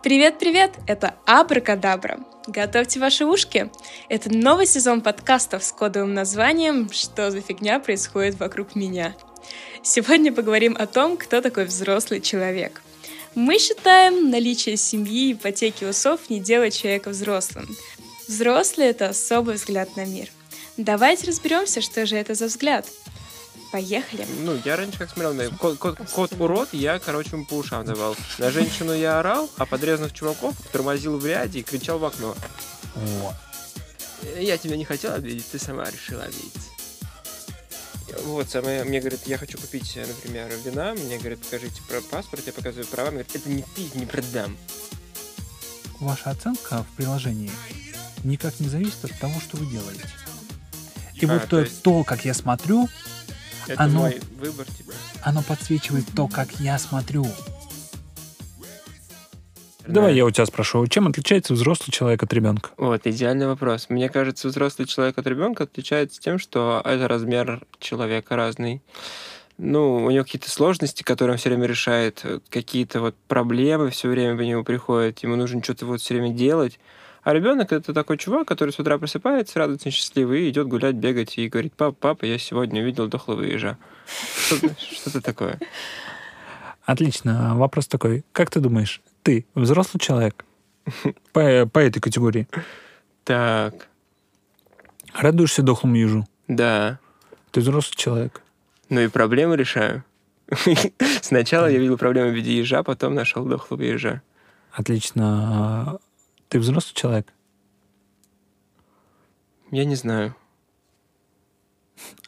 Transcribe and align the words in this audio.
Привет-привет! 0.00 0.74
Это 0.86 1.16
Абракадабра. 1.26 2.20
Готовьте 2.46 3.00
ваши 3.00 3.26
ушки. 3.26 3.68
Это 4.08 4.32
новый 4.32 4.64
сезон 4.64 5.00
подкастов 5.00 5.64
с 5.64 5.72
кодовым 5.72 6.14
названием 6.14 6.88
«Что 6.92 7.32
за 7.32 7.40
фигня 7.40 7.80
происходит 7.80 8.38
вокруг 8.38 8.76
меня?». 8.76 9.16
Сегодня 9.82 10.32
поговорим 10.32 10.76
о 10.78 10.86
том, 10.86 11.16
кто 11.16 11.40
такой 11.40 11.64
взрослый 11.64 12.20
человек. 12.20 12.80
Мы 13.34 13.58
считаем 13.58 14.30
наличие 14.30 14.76
семьи, 14.76 15.32
ипотеки, 15.32 15.84
усов 15.84 16.30
не 16.30 16.38
делает 16.38 16.74
человека 16.74 17.10
взрослым. 17.10 17.66
Взрослый— 18.28 18.86
это 18.88 19.08
особый 19.08 19.56
взгляд 19.56 19.96
на 19.96 20.04
мир. 20.04 20.30
Давайте 20.76 21.26
разберемся, 21.26 21.80
что 21.80 22.06
же 22.06 22.14
это 22.14 22.34
за 22.34 22.46
взгляд. 22.46 22.86
Поехали. 23.72 24.26
Ну, 24.40 24.58
я 24.64 24.76
раньше 24.76 24.98
как 24.98 25.10
смотрел, 25.10 25.34
на 25.34 25.48
кот, 25.50 25.78
кот, 25.78 25.98
кот 26.14 26.32
урод, 26.38 26.70
я, 26.72 26.98
короче, 26.98 27.30
ему 27.32 27.44
по 27.44 27.54
ушам 27.54 27.84
давал. 27.84 28.16
На 28.38 28.50
женщину 28.50 28.94
я 28.94 29.18
орал, 29.20 29.50
а 29.58 29.66
подрезанных 29.66 30.14
чуваков 30.14 30.54
тормозил 30.72 31.18
в 31.18 31.26
ряде 31.26 31.60
и 31.60 31.62
кричал 31.62 31.98
в 31.98 32.04
окно. 32.06 32.34
О, 32.96 33.34
Я 34.38 34.56
тебя 34.56 34.76
не 34.76 34.84
хотел 34.86 35.12
обидеть, 35.12 35.46
ты 35.50 35.58
сама 35.58 35.84
решила 35.90 36.24
обидеться. 36.24 36.60
Вот, 38.24 38.48
самое, 38.48 38.84
мне 38.84 39.00
говорит, 39.00 39.20
я 39.26 39.36
хочу 39.36 39.58
купить, 39.58 39.96
например, 39.96 40.50
вина, 40.64 40.94
мне 40.94 41.18
говорит, 41.18 41.40
покажите 41.42 41.82
про 41.88 42.00
паспорт, 42.00 42.42
я 42.46 42.52
показываю 42.54 42.86
права, 42.86 43.10
мне 43.10 43.22
говорит, 43.22 43.36
это 43.36 43.50
не 43.50 43.62
ты, 43.62 43.98
не 43.98 44.06
продам. 44.06 44.56
ваша 46.00 46.30
оценка 46.30 46.84
в 46.84 46.96
приложении 46.96 47.50
никак 48.24 48.58
не 48.60 48.68
зависит 48.68 49.04
от 49.04 49.18
того, 49.18 49.38
что 49.40 49.58
вы 49.58 49.66
делаете. 49.66 50.04
И 51.14 51.26
А, 51.26 51.34
вот 51.34 51.48
то, 51.48 51.60
есть- 51.60 51.82
то, 51.82 52.02
как 52.04 52.24
я 52.24 52.32
смотрю, 52.32 52.88
Это 53.68 53.82
Оно- 53.82 54.00
мой 54.00 54.20
выбор, 54.38 54.66
типа. 54.66 54.92
оно 55.22 55.42
подсвечивает 55.42 56.04
то, 56.16 56.26
как 56.26 56.52
я 56.60 56.78
смотрю. 56.78 57.26
Давай 59.86 60.14
я 60.14 60.26
у 60.26 60.30
тебя 60.30 60.44
спрошу, 60.44 60.86
чем 60.86 61.08
отличается 61.08 61.54
взрослый 61.54 61.92
человек 61.92 62.22
от 62.22 62.32
ребенка? 62.34 62.70
Вот, 62.76 63.06
идеальный 63.06 63.46
вопрос. 63.46 63.86
Мне 63.88 64.10
кажется, 64.10 64.48
взрослый 64.48 64.86
человек 64.86 65.16
от 65.16 65.26
ребенка 65.26 65.64
отличается 65.64 66.20
тем, 66.20 66.38
что 66.38 66.82
это 66.84 67.08
размер 67.08 67.62
человека 67.78 68.36
разный. 68.36 68.82
Ну, 69.56 70.04
у 70.04 70.10
него 70.10 70.24
какие-то 70.24 70.50
сложности, 70.50 71.02
которые 71.02 71.32
он 71.32 71.38
все 71.38 71.48
время 71.48 71.66
решает, 71.66 72.22
какие-то 72.50 73.00
вот 73.00 73.16
проблемы 73.28 73.88
все 73.90 74.08
время 74.08 74.36
по 74.36 74.42
нему 74.42 74.62
приходят, 74.62 75.20
ему 75.20 75.36
нужно 75.36 75.64
что-то 75.64 75.86
вот 75.86 76.00
все 76.02 76.14
время 76.14 76.34
делать. 76.34 76.78
А 77.28 77.34
ребенок 77.34 77.72
это 77.72 77.92
такой 77.92 78.16
чувак, 78.16 78.48
который 78.48 78.70
с 78.70 78.78
утра 78.78 78.96
просыпается, 78.96 79.58
радостно 79.58 79.90
счастливый, 79.90 80.46
и 80.46 80.48
идет 80.48 80.66
гулять, 80.66 80.94
бегать 80.94 81.36
и 81.36 81.46
говорит, 81.50 81.74
папа, 81.76 81.94
папа, 82.00 82.24
я 82.24 82.38
сегодня 82.38 82.80
увидел 82.80 83.06
дохлого 83.06 83.42
ежа. 83.42 83.76
Что-то 84.46 85.20
такое. 85.20 85.60
Отлично. 86.86 87.54
Вопрос 87.54 87.86
такой. 87.86 88.24
Как 88.32 88.48
ты 88.50 88.60
думаешь, 88.60 89.02
ты 89.22 89.44
взрослый 89.54 90.00
человек 90.00 90.46
по, 91.34 91.66
по 91.66 91.78
этой 91.80 92.00
категории? 92.00 92.48
Так, 93.24 93.88
Радуешься 95.12 95.60
дохлому 95.60 95.96
ежу? 95.96 96.26
да. 96.46 96.98
Ты 97.50 97.60
взрослый 97.60 97.98
человек. 97.98 98.40
Ну 98.88 99.00
и 99.00 99.08
проблемы 99.08 99.58
решаю. 99.58 100.02
Сначала 101.20 101.66
я 101.66 101.78
видел 101.78 101.98
проблему 101.98 102.30
в 102.30 102.34
виде 102.34 102.56
ежа, 102.56 102.82
потом 102.82 103.14
нашел 103.14 103.44
дохлого 103.44 103.82
ежа. 103.82 104.22
Отлично. 104.72 105.98
Ты 106.48 106.58
взрослый 106.58 106.94
человек? 106.94 107.32
Я 109.70 109.84
не 109.84 109.96
знаю. 109.96 110.34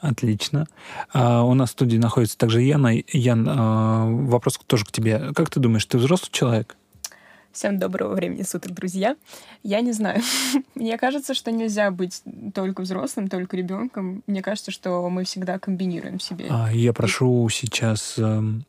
Отлично. 0.01 0.67
А, 1.13 1.45
у 1.45 1.55
нас 1.55 1.71
в 1.71 1.73
студии 1.73 1.97
находится 1.97 2.37
также 2.37 2.61
Яна. 2.61 2.93
Ян, 3.13 3.47
а, 3.49 4.07
вопрос 4.07 4.59
тоже 4.67 4.85
к 4.85 4.93
тебе. 4.93 5.33
Как 5.35 5.49
ты 5.49 5.61
думаешь, 5.61 5.87
ты 5.87 5.97
взрослый 5.97 6.31
человек? 6.33 6.77
Всем 7.53 7.79
доброго 7.79 8.15
времени 8.15 8.43
суток, 8.43 8.73
друзья. 8.73 9.17
Я 9.63 9.81
не 9.81 9.93
знаю. 9.93 10.23
Мне 10.75 10.99
кажется, 10.99 11.35
что 11.35 11.51
нельзя 11.51 11.91
быть 11.91 12.23
только 12.55 12.83
взрослым, 12.83 13.29
только 13.29 13.57
ребенком. 13.57 14.23
Мне 14.27 14.43
кажется, 14.43 14.71
что 14.71 15.09
мы 15.09 15.25
всегда 15.25 15.59
комбинируем 15.59 16.21
себе. 16.21 16.47
А, 16.51 16.71
я 16.73 16.93
прошу 16.93 17.49
сейчас 17.49 18.19
эм, 18.19 18.65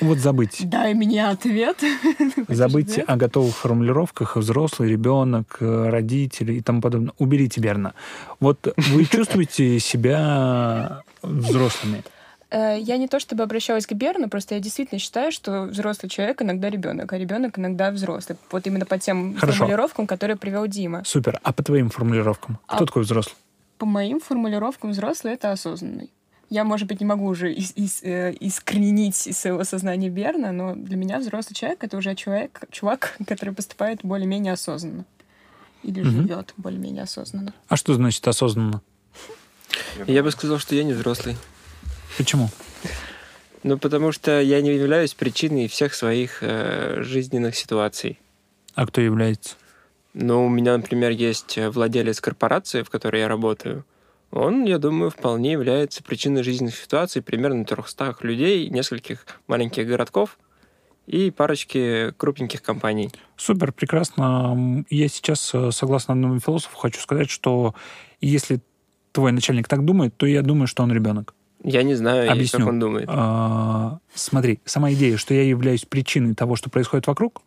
вот 0.00 0.18
забыть. 0.18 0.68
Дай 0.68 0.94
мне 0.94 1.26
ответ. 1.26 1.80
Забыть 2.48 2.98
о 3.06 3.16
готовых 3.16 3.54
формулировках 3.56 4.36
взрослый, 4.36 4.90
ребенок, 4.90 5.56
э, 5.60 5.88
родители 5.88 6.54
и 6.54 6.60
тому 6.60 6.80
подобное. 6.80 7.12
Уберите 7.18 7.60
Берна. 7.60 7.94
Вот 8.40 8.72
вы 8.76 9.04
чувствуете 9.10 9.78
себя 9.80 11.02
взрослыми? 11.22 12.02
Э, 12.50 12.78
Я 12.78 12.96
не 12.98 13.08
то 13.08 13.18
чтобы 13.20 13.42
обращалась 13.42 13.86
к 13.86 13.92
Берну, 13.92 14.28
просто 14.28 14.54
я 14.54 14.60
действительно 14.60 14.98
считаю, 14.98 15.32
что 15.32 15.62
взрослый 15.62 16.08
человек 16.10 16.42
иногда 16.42 16.70
ребенок, 16.70 17.12
а 17.12 17.18
ребенок 17.18 17.58
иногда 17.58 17.90
взрослый. 17.90 18.38
Вот 18.50 18.66
именно 18.66 18.86
по 18.86 18.98
тем 18.98 19.34
Хорошо. 19.36 19.58
формулировкам, 19.58 20.06
которые 20.06 20.36
привел 20.36 20.66
Дима. 20.66 21.02
Супер. 21.04 21.40
А 21.42 21.52
по 21.52 21.62
твоим 21.62 21.90
формулировкам? 21.90 22.58
Кто 22.66 22.84
А- 22.84 22.86
такой 22.86 23.02
взрослый? 23.02 23.34
По 23.78 23.84
моим 23.84 24.20
формулировкам 24.20 24.90
взрослый 24.92 25.34
это 25.34 25.52
осознанный. 25.52 26.10
Я, 26.48 26.62
может 26.64 26.86
быть, 26.86 27.00
не 27.00 27.06
могу 27.06 27.26
уже 27.26 27.52
ис- 27.52 27.74
ис- 27.74 28.04
э, 28.04 28.34
искоренить 28.38 29.26
из 29.26 29.36
своего 29.38 29.64
сознания 29.64 30.08
Берна, 30.08 30.52
но 30.52 30.74
для 30.76 30.96
меня 30.96 31.18
взрослый 31.18 31.54
человек 31.56 31.82
это 31.82 31.96
уже 31.96 32.14
человек, 32.14 32.60
чувак, 32.70 33.16
который 33.26 33.52
поступает 33.54 34.00
более-менее 34.02 34.52
осознанно. 34.52 35.04
Или 35.82 36.00
Мгм. 36.02 36.10
живет 36.10 36.54
более-менее 36.56 37.02
осознанно. 37.02 37.52
А 37.68 37.76
что 37.76 37.94
значит 37.94 38.26
осознанно? 38.28 38.80
Я 40.06 40.22
бы 40.22 40.30
сказал, 40.30 40.58
что 40.58 40.74
я 40.74 40.84
не 40.84 40.92
взрослый. 40.92 41.36
Почему? 42.16 42.48
Ну, 43.62 43.78
потому 43.78 44.12
что 44.12 44.40
я 44.40 44.60
не 44.60 44.70
являюсь 44.74 45.14
причиной 45.14 45.66
всех 45.68 45.94
своих 45.94 46.38
э, 46.42 47.02
жизненных 47.02 47.56
ситуаций. 47.56 48.18
А 48.74 48.86
кто 48.86 49.00
является? 49.00 49.56
Ну, 50.14 50.46
у 50.46 50.48
меня, 50.48 50.76
например, 50.76 51.10
есть 51.10 51.58
э, 51.58 51.68
владелец 51.70 52.20
корпорации, 52.20 52.82
в 52.82 52.90
которой 52.90 53.20
я 53.22 53.28
работаю. 53.28 53.84
Он, 54.36 54.64
я 54.64 54.78
думаю, 54.78 55.10
вполне 55.10 55.52
является 55.52 56.02
причиной 56.02 56.42
жизненных 56.42 56.76
ситуаций 56.76 57.22
примерно 57.22 57.64
300 57.64 58.16
людей, 58.20 58.68
нескольких 58.68 59.26
маленьких 59.46 59.86
городков 59.86 60.38
и 61.06 61.30
парочки 61.30 62.12
крупненьких 62.18 62.62
компаний. 62.62 63.10
Супер, 63.36 63.72
прекрасно. 63.72 64.84
Я 64.90 65.08
сейчас, 65.08 65.52
э, 65.54 65.70
согласно 65.70 66.12
одному 66.12 66.38
философу, 66.38 66.76
хочу 66.76 67.00
сказать, 67.00 67.30
что 67.30 67.74
если 68.20 68.60
твой 69.12 69.32
начальник 69.32 69.68
так 69.68 69.84
думает, 69.84 70.14
то 70.16 70.26
я 70.26 70.42
думаю, 70.42 70.66
что 70.66 70.82
он 70.82 70.92
ребенок. 70.92 71.34
Я 71.64 71.82
не 71.82 71.94
знаю, 71.94 72.30
Объясню. 72.30 72.58
как 72.58 72.68
он 72.68 72.78
думает. 72.78 73.08
А, 73.08 73.98
смотри, 74.14 74.60
сама 74.66 74.92
идея, 74.92 75.16
что 75.16 75.32
я 75.32 75.44
являюсь 75.44 75.86
причиной 75.86 76.34
того, 76.34 76.56
что 76.56 76.68
происходит 76.68 77.06
вокруг, 77.06 77.40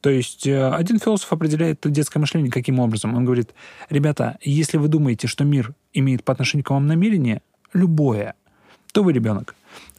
то 0.00 0.08
есть 0.08 0.46
э, 0.46 0.70
один 0.70 0.98
философ 0.98 1.32
определяет 1.32 1.80
детское 1.84 2.18
мышление 2.18 2.50
каким 2.50 2.78
образом? 2.78 3.14
Он 3.14 3.24
говорит, 3.24 3.54
ребята, 3.90 4.38
если 4.40 4.78
вы 4.78 4.88
думаете, 4.88 5.26
что 5.26 5.44
мир 5.44 5.74
имеет 5.92 6.24
по 6.24 6.32
отношению 6.32 6.64
к 6.64 6.70
вам 6.70 6.86
намерение, 6.86 7.42
любое, 7.74 8.34
то 8.92 9.02
вы 9.02 9.12
ребенок. 9.12 9.54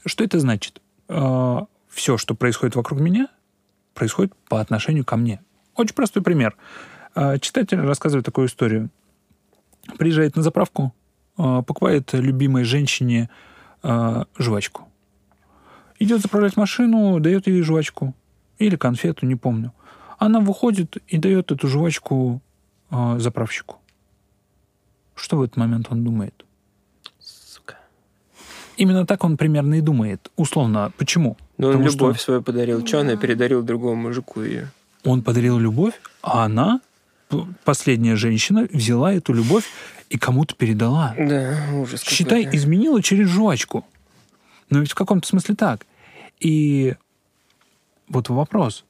Что 0.06 0.23
это 0.23 0.40
значит? 0.40 0.81
Все, 1.07 2.17
что 2.17 2.35
происходит 2.35 2.75
вокруг 2.75 3.00
меня, 3.00 3.28
происходит 3.94 4.34
по 4.50 4.59
отношению 4.59 5.06
ко 5.06 5.17
мне. 5.17 5.41
Очень 5.75 5.94
простой 5.94 6.23
пример. 6.23 6.56
А, 7.13 7.38
Читатель 7.38 7.79
рассказывает 7.79 8.25
такую 8.25 8.47
историю. 8.47 8.90
Приезжает 9.97 10.35
на 10.35 10.41
заправку, 10.41 10.94
покупает 11.35 12.13
любимой 12.13 12.63
женщине 12.63 13.29
жвачку. 13.84 14.88
Идет 16.00 16.22
заправлять 16.22 16.56
машину, 16.56 17.19
дает 17.19 17.47
ей 17.47 17.61
жвачку. 17.61 18.16
Или 18.57 18.75
конфету, 18.75 19.25
не 19.25 19.35
помню. 19.35 19.73
Она 20.22 20.40
выходит 20.40 20.98
и 21.08 21.18
дает 21.18 21.52
эту 21.52 21.68
жвачку 21.68 22.42
а, 22.92 23.18
заправщику. 23.18 23.78
Что 25.16 25.38
в 25.38 25.42
этот 25.42 25.58
момент 25.58 25.88
он 25.90 26.04
думает? 26.04 26.46
Сука. 27.20 27.78
Именно 28.78 29.08
так 29.08 29.24
он 29.24 29.36
примерно 29.36 29.74
и 29.76 29.82
думает. 29.82 30.30
Условно. 30.36 30.92
Почему? 30.98 31.38
Ну, 31.58 31.68
он 31.70 31.74
Потому 31.74 31.90
что- 31.90 31.98
любовь 32.06 32.22
свою 32.22 32.44
подарил. 32.44 32.84
Че 32.86 33.00
она 33.00 33.16
передарил 33.18 33.64
другому 33.64 33.96
мужику 34.09 34.44
ее? 34.44 34.70
Он 35.03 35.23
подарил 35.23 35.58
любовь, 35.58 36.00
а 36.22 36.46
она, 36.46 36.82
последняя 37.64 38.16
женщина, 38.16 38.67
взяла 38.72 39.14
эту 39.14 39.34
любовь 39.34 39.66
и 40.12 40.20
кому-то 40.20 40.53
передала. 40.53 41.16
Да, 41.17 41.58
ужас 41.74 42.03
Считай, 42.03 42.44
какой-то. 42.44 42.58
изменила 42.58 43.02
через 43.02 43.28
жвачку. 43.28 43.88
Но 44.70 44.82
ведь 44.82 44.91
в 44.91 44.96
каком-то 44.96 45.28
смысле 45.28 45.56
так. 45.56 45.88
И 46.40 46.94
вот 48.08 48.29
вопрос. 48.29 48.85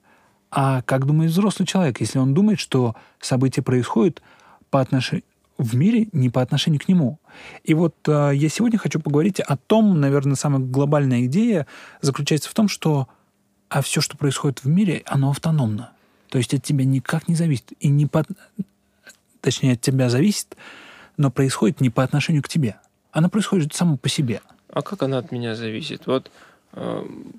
А 0.52 0.82
как 0.82 1.06
думает 1.06 1.32
взрослый 1.32 1.66
человек, 1.66 2.02
если 2.02 2.20
он 2.20 2.34
думает, 2.34 2.60
что 2.60 2.96
события 3.20 3.62
происходят 3.62 4.22
по 4.70 4.82
отношению 4.82 5.24
в 5.58 5.76
мире 5.76 6.08
не 6.12 6.30
по 6.30 6.42
отношению 6.42 6.80
к 6.82 6.88
нему. 6.88 7.20
И 7.64 7.74
вот 7.76 7.96
э, 8.08 8.32
я 8.34 8.50
сегодня 8.50 8.80
хочу 8.80 9.00
поговорить 9.00 9.40
о 9.40 9.58
том, 9.58 10.00
наверное, 10.00 10.36
самая 10.36 10.60
глобальная 10.60 11.26
идея 11.26 11.68
заключается 12.02 12.50
в 12.50 12.54
том, 12.54 12.68
что 12.68 13.08
а 13.70 13.82
все, 13.82 14.02
что 14.02 14.18
происходит 14.18 14.64
в 14.64 14.68
мире, 14.68 15.04
оно 15.06 15.30
автономно. 15.30 15.92
То 16.30 16.38
есть 16.38 16.54
от 16.54 16.64
тебя 16.64 16.84
никак 16.84 17.28
не 17.28 17.36
зависит. 17.36 17.72
И 17.80 17.88
не 17.88 18.06
по... 18.06 18.26
Точнее, 19.40 19.74
от 19.74 19.82
тебя 19.82 20.10
зависит, 20.10 20.58
но 21.16 21.32
происходит 21.32 21.80
не 21.80 21.90
по 21.90 22.04
отношению 22.04 22.44
к 22.44 22.50
тебе. 22.50 22.76
Оно 23.12 23.30
происходит 23.30 23.74
само 23.74 23.98
по 23.98 24.10
себе. 24.10 24.42
А 24.70 24.82
как 24.82 25.04
она 25.04 25.20
от 25.20 25.32
меня 25.32 25.56
зависит? 25.56 26.06
Вот 26.06 26.32
эм, 26.74 27.34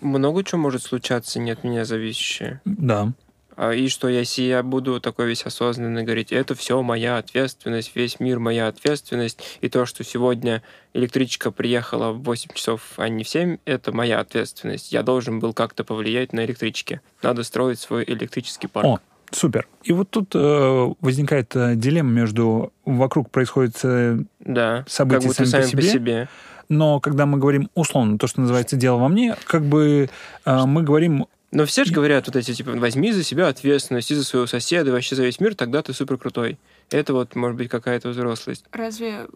много 0.00 0.44
чего 0.44 0.60
может 0.60 0.82
случаться 0.82 1.38
не 1.40 1.50
от 1.50 1.64
меня 1.64 1.84
зависящее. 1.84 2.60
Да. 2.64 3.12
А, 3.56 3.72
И 3.72 3.88
что, 3.88 4.08
если 4.08 4.42
я 4.42 4.62
буду 4.62 5.00
такой 5.00 5.28
весь 5.28 5.44
осознанный 5.44 6.02
говорить, 6.02 6.32
это 6.32 6.54
все 6.54 6.82
моя 6.82 7.18
ответственность, 7.18 7.92
весь 7.94 8.20
мир 8.20 8.38
моя 8.38 8.68
ответственность, 8.68 9.58
и 9.60 9.68
то, 9.68 9.86
что 9.86 10.04
сегодня 10.04 10.62
электричка 10.92 11.50
приехала 11.50 12.12
в 12.12 12.22
8 12.22 12.50
часов, 12.54 12.94
а 12.96 13.08
не 13.08 13.24
в 13.24 13.28
7, 13.28 13.58
это 13.64 13.92
моя 13.92 14.20
ответственность. 14.20 14.92
Я 14.92 15.02
должен 15.02 15.38
был 15.38 15.52
как-то 15.52 15.84
повлиять 15.84 16.32
на 16.32 16.44
электричке. 16.44 17.00
Надо 17.22 17.42
строить 17.44 17.78
свой 17.78 18.04
электрический 18.04 18.66
парк. 18.66 18.86
О, 18.86 18.98
супер. 19.30 19.68
И 19.82 19.92
вот 19.92 20.10
тут 20.10 20.34
э, 20.34 20.94
возникает 21.00 21.54
э, 21.54 21.74
дилемма 21.76 22.10
между 22.10 22.72
вокруг 22.84 23.30
происходит, 23.30 23.76
э, 23.84 24.18
да, 24.40 24.84
события 24.88 25.20
как 25.20 25.28
будто 25.28 25.46
сами 25.46 25.62
по 25.62 25.68
сами 25.68 25.80
по 25.80 25.82
себе. 25.82 25.92
себе. 25.92 26.28
Но 26.68 27.00
когда 27.00 27.26
мы 27.26 27.38
говорим 27.38 27.70
условно, 27.74 28.18
то, 28.18 28.26
что 28.26 28.40
называется 28.40 28.76
дело 28.76 28.96
во 28.98 29.08
мне, 29.08 29.36
как 29.46 29.62
бы 29.64 30.08
э, 30.44 30.64
мы 30.66 30.82
говорим, 30.82 31.26
Но 31.50 31.66
все 31.66 31.84
же 31.84 31.92
говорят 31.92 32.26
вот 32.26 32.36
эти, 32.36 32.52
типа, 32.52 32.72
возьми 32.72 33.12
за 33.12 33.22
себя 33.22 33.48
ответственность 33.48 34.10
и 34.10 34.14
за 34.14 34.24
своего 34.24 34.46
соседа, 34.46 34.90
и 34.90 34.92
вообще 34.92 35.14
за 35.14 35.22
весь 35.24 35.38
мир, 35.40 35.54
тогда 35.54 35.82
ты 35.82 35.92
супер 35.92 36.18
крутой. 36.18 36.58
Это 36.90 37.12
вот, 37.14 37.34
может 37.36 37.56
быть, 37.56 37.68
какая-то 37.68 38.08
взрослость. 38.08 38.64
Разве 38.72 39.26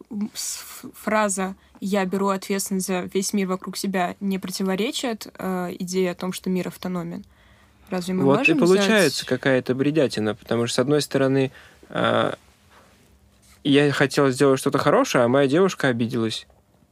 фраза 0.94 1.54
«я 1.80 2.04
беру 2.04 2.28
ответственность 2.28 2.86
за 2.86 3.08
весь 3.12 3.32
мир 3.32 3.46
вокруг 3.46 3.76
себя» 3.76 4.16
не 4.20 4.38
противоречит 4.38 5.28
э, 5.38 5.74
идее 5.78 6.10
о 6.10 6.14
том, 6.14 6.32
что 6.32 6.50
мир 6.50 6.68
автономен? 6.68 7.24
Разве 7.88 8.14
мы 8.14 8.24
вот 8.24 8.46
и 8.48 8.52
можем 8.52 8.58
получается 8.58 9.18
взять- 9.24 9.28
какая-то 9.28 9.74
бредятина, 9.74 10.34
потому 10.34 10.66
что, 10.66 10.74
с 10.74 10.78
одной 10.80 11.00
стороны, 11.00 11.52
а, 11.88 12.34
я 13.64 13.90
хотел 13.92 14.28
сделать 14.30 14.60
что-то 14.60 14.78
хорошее, 14.78 15.24
а 15.24 15.28
моя 15.28 15.46
девушка 15.48 15.88
обиделась. 15.88 16.46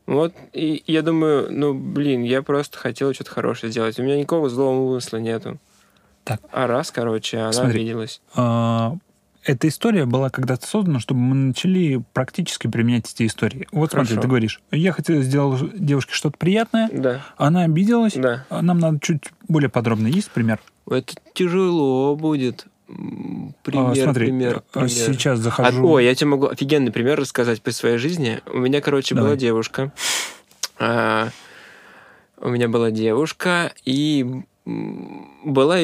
Вот, 0.07 0.33
и 0.53 0.83
я 0.87 1.03
думаю, 1.03 1.49
ну, 1.51 1.75
блин, 1.75 2.23
я 2.23 2.43
просто 2.43 2.79
хотел 2.79 3.13
что-то 3.13 3.31
хорошее 3.33 3.73
сделать. 3.73 3.99
У 3.99 4.03
меня 4.03 4.17
никакого 4.17 4.49
злого 4.49 4.79
умысла 4.91 5.17
нету. 5.17 5.59
Так. 6.25 6.41
А 6.53 6.67
раз, 6.67 6.91
короче, 6.93 7.39
она 7.39 7.53
Смотри. 7.53 7.81
обиделась. 7.81 8.21
э, 8.37 8.91
эта 9.45 9.69
история 9.69 10.07
была 10.07 10.29
когда-то 10.31 10.67
создана, 10.67 10.99
чтобы 11.01 11.21
мы 11.21 11.35
начали 11.37 12.03
практически 12.13 12.67
применять 12.67 13.13
эти 13.13 13.27
истории. 13.27 13.67
Вот 13.71 13.93
смотри, 13.93 14.09
Хорошо. 14.11 14.23
ты 14.23 14.29
говоришь, 14.29 14.61
я 14.73 14.93
хотел 14.93 15.23
сделать 15.23 15.63
девушке 15.77 16.15
что-то 16.15 16.37
приятное, 16.37 16.89
Да, 16.93 17.21
она 17.37 17.63
обиделась, 17.63 18.15
да. 18.15 18.45
а 18.49 18.63
нам 18.63 18.79
надо 18.81 18.99
чуть 19.01 19.31
более 19.49 19.69
подробно. 19.71 20.09
Есть 20.09 20.31
пример? 20.31 20.61
Это 20.91 21.15
тяжело 21.35 22.15
будет. 22.17 22.67
Пример, 22.87 23.91
А, 23.91 23.95
смотри, 23.97 24.27
пример, 24.27 24.57
э, 24.59 24.61
пример. 24.73 24.89
сейчас 24.91 25.41
А, 25.41 25.43
захожу... 25.43 25.87
ой, 25.89 26.05
я 26.05 26.15
тебе 26.15 26.29
могу 26.29 26.47
офигенный 26.47 26.93
пример 26.93 27.19
рассказать 27.19 27.61
по 27.61 27.73
своей 27.73 27.99
жизни. 27.99 28.41
У 28.47 28.59
меня, 28.59 28.81
короче, 28.81 29.15
Давай. 29.15 29.31
была 29.31 29.37
девушка. 29.37 29.93
А, 30.79 31.31
у 32.39 32.49
меня 32.49 32.69
была 32.69 32.91
девушка, 32.93 33.73
и 33.85 34.25
была 34.65 35.79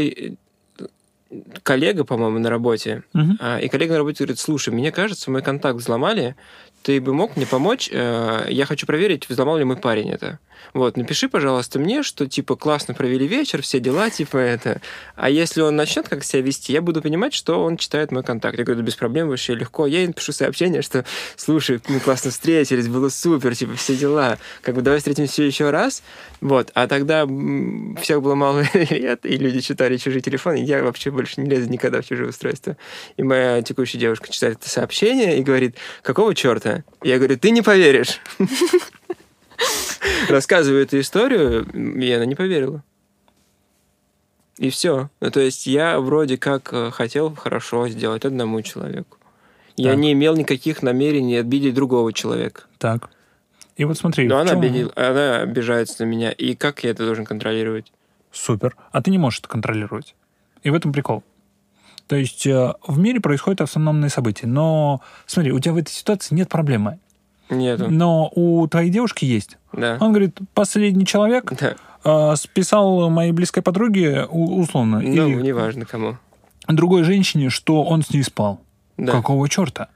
коллега, 1.62 2.04
по-моему, 2.04 2.38
на 2.38 2.50
работе. 2.50 3.02
А, 3.40 3.58
И 3.58 3.68
коллега 3.68 3.92
на 3.94 3.98
работе 3.98 4.24
говорит, 4.24 4.38
слушай, 4.38 4.72
мне 4.72 4.92
кажется, 4.92 5.30
мой 5.30 5.42
контакт 5.42 5.78
взломали, 5.78 6.36
ты 6.82 7.00
бы 7.00 7.14
мог 7.14 7.36
мне 7.36 7.46
помочь? 7.46 7.88
Э, 7.92 8.46
Я 8.48 8.66
хочу 8.66 8.86
проверить, 8.86 9.28
взломал 9.28 9.56
ли 9.56 9.64
мой 9.64 9.76
парень 9.76 10.10
это. 10.10 10.38
Вот, 10.74 10.96
напиши, 10.96 11.28
пожалуйста, 11.28 11.78
мне, 11.78 12.02
что, 12.02 12.26
типа, 12.26 12.56
классно 12.56 12.94
провели 12.94 13.26
вечер, 13.26 13.62
все 13.62 13.78
дела, 13.78 14.08
типа, 14.10 14.38
это. 14.38 14.80
А 15.16 15.28
если 15.28 15.60
он 15.60 15.76
начнет 15.76 16.08
как 16.08 16.24
себя 16.24 16.40
вести, 16.40 16.72
я 16.72 16.80
буду 16.80 17.02
понимать, 17.02 17.34
что 17.34 17.62
он 17.62 17.76
читает 17.76 18.10
мой 18.10 18.22
контакт. 18.22 18.56
Я 18.56 18.64
говорю, 18.64 18.80
да 18.80 18.86
без 18.86 18.94
проблем, 18.94 19.28
вообще 19.28 19.54
легко. 19.54 19.86
Я 19.86 19.98
ей 19.98 20.06
напишу 20.06 20.32
сообщение, 20.32 20.82
что, 20.82 21.04
слушай, 21.36 21.80
мы 21.88 22.00
классно 22.00 22.30
встретились, 22.30 22.88
было 22.88 23.08
супер, 23.10 23.54
типа, 23.54 23.74
все 23.76 23.96
дела. 23.96 24.38
Как 24.62 24.74
бы 24.74 24.82
давай 24.82 24.98
встретимся 24.98 25.42
еще 25.42 25.70
раз. 25.70 26.02
Вот, 26.40 26.70
а 26.74 26.86
тогда 26.86 27.26
всех 28.00 28.22
было 28.22 28.34
мало 28.34 28.64
лет, 28.74 29.26
и 29.26 29.36
люди 29.36 29.60
читали 29.60 29.96
чужие 29.96 30.22
телефоны, 30.22 30.62
и 30.62 30.64
я 30.64 30.82
вообще 30.82 31.10
больше 31.10 31.40
не 31.40 31.50
лезу 31.50 31.68
никогда 31.68 32.00
в 32.00 32.06
чужие 32.06 32.30
устройства. 32.30 32.76
И 33.16 33.22
моя 33.22 33.60
текущая 33.62 33.98
девушка 33.98 34.32
читает 34.32 34.58
это 34.60 34.70
сообщение 34.70 35.38
и 35.38 35.42
говорит, 35.42 35.76
какого 36.02 36.34
черта? 36.34 36.71
Я 37.02 37.18
говорю, 37.18 37.38
ты 37.38 37.50
не 37.50 37.62
поверишь. 37.62 38.20
Рассказываю 40.28 40.82
эту 40.82 41.00
историю, 41.00 41.64
и 41.72 42.10
она 42.12 42.24
не 42.24 42.34
поверила. 42.34 42.82
И 44.58 44.70
все. 44.70 45.10
Ну, 45.20 45.30
то 45.30 45.40
есть 45.40 45.66
я 45.66 45.98
вроде 45.98 46.36
как 46.36 46.72
э, 46.72 46.90
хотел 46.90 47.34
хорошо 47.34 47.88
сделать 47.88 48.24
одному 48.24 48.60
человеку. 48.62 49.18
Я 49.76 49.92
Так. 49.92 49.98
не 50.00 50.12
имел 50.12 50.36
никаких 50.36 50.82
намерений 50.82 51.36
обидеть 51.36 51.74
другого 51.74 52.12
человека. 52.12 52.62
Так. 52.78 53.10
И 53.76 53.84
вот 53.84 53.96
смотри, 53.96 54.28
Но 54.28 54.38
она, 54.38 54.52
чём- 54.52 54.58
обидел, 54.58 54.92
она 54.94 55.38
обижается 55.40 56.04
на 56.04 56.08
меня. 56.08 56.30
И 56.30 56.54
как 56.54 56.84
я 56.84 56.90
это 56.90 57.04
должен 57.06 57.24
контролировать? 57.24 57.90
Супер. 58.30 58.76
А 58.92 59.02
ты 59.02 59.10
не 59.10 59.18
можешь 59.18 59.40
это 59.40 59.48
контролировать. 59.48 60.14
И 60.62 60.70
в 60.70 60.74
этом 60.74 60.92
прикол. 60.92 61.24
То 62.12 62.16
есть 62.18 62.46
э, 62.46 62.74
в 62.86 62.98
мире 62.98 63.20
происходят 63.20 63.62
автономные 63.62 64.10
события. 64.10 64.46
Но 64.46 65.00
смотри, 65.24 65.50
у 65.50 65.58
тебя 65.58 65.72
в 65.72 65.78
этой 65.78 65.92
ситуации 65.92 66.34
нет 66.34 66.50
проблемы. 66.50 66.98
Нету. 67.48 67.90
Но 67.90 68.30
у 68.34 68.66
твоей 68.66 68.90
девушки 68.90 69.24
есть. 69.24 69.56
Да. 69.72 69.96
Он 69.98 70.10
говорит, 70.12 70.38
последний 70.52 71.06
человек 71.06 71.50
Да. 71.58 71.76
э, 72.04 72.36
списал 72.36 73.08
моей 73.08 73.32
близкой 73.32 73.62
подруге, 73.62 74.26
условно, 74.26 75.00
Ну, 75.00 75.08
или 75.08 75.40
неважно 75.40 75.86
кому. 75.86 76.18
другой 76.68 77.04
женщине, 77.04 77.48
что 77.48 77.82
он 77.82 78.02
с 78.02 78.10
ней 78.10 78.24
спал. 78.24 78.60
Да. 78.98 79.12
Какого 79.12 79.48
черта? 79.48 79.88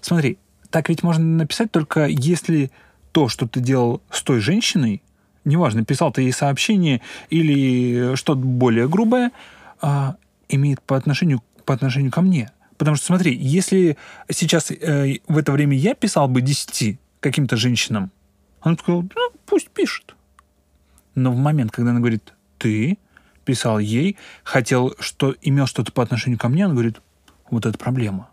Смотри, 0.00 0.38
так 0.70 0.88
ведь 0.88 1.04
можно 1.04 1.24
написать 1.24 1.70
только 1.70 2.06
если 2.06 2.72
то, 3.12 3.28
что 3.28 3.46
ты 3.46 3.60
делал 3.60 4.02
с 4.10 4.24
той 4.24 4.40
женщиной, 4.40 5.02
неважно, 5.44 5.84
писал 5.84 6.10
ты 6.10 6.22
ей 6.22 6.32
сообщение 6.32 7.00
или 7.28 8.16
что-то 8.16 8.40
более 8.40 8.88
грубое, 8.88 9.30
а, 9.80 10.16
имеет 10.52 10.82
по 10.82 10.96
отношению, 10.96 11.42
по 11.70 11.74
отношению 11.74 12.10
ко 12.10 12.20
мне. 12.20 12.50
Потому 12.78 12.96
что, 12.96 13.06
смотри, 13.06 13.32
если 13.32 13.96
сейчас 14.28 14.72
э, 14.72 15.18
в 15.28 15.38
это 15.38 15.52
время 15.52 15.76
я 15.76 15.94
писал 15.94 16.26
бы 16.26 16.40
10 16.40 16.98
каким-то 17.20 17.56
женщинам, 17.56 18.10
она 18.60 18.74
бы 18.74 18.80
сказала, 18.80 19.02
«Ну, 19.02 19.30
пусть 19.46 19.70
пишет. 19.70 20.16
Но 21.14 21.30
в 21.30 21.36
момент, 21.36 21.70
когда 21.70 21.92
она 21.92 22.00
говорит, 22.00 22.32
ты 22.58 22.98
писал 23.44 23.78
ей, 23.78 24.16
хотел, 24.42 24.96
что 24.98 25.36
имел 25.42 25.66
что-то 25.66 25.92
по 25.92 26.02
отношению 26.02 26.40
ко 26.40 26.48
мне, 26.48 26.64
она 26.64 26.74
говорит, 26.74 27.00
вот 27.52 27.66
это 27.66 27.78
проблема. 27.78 28.30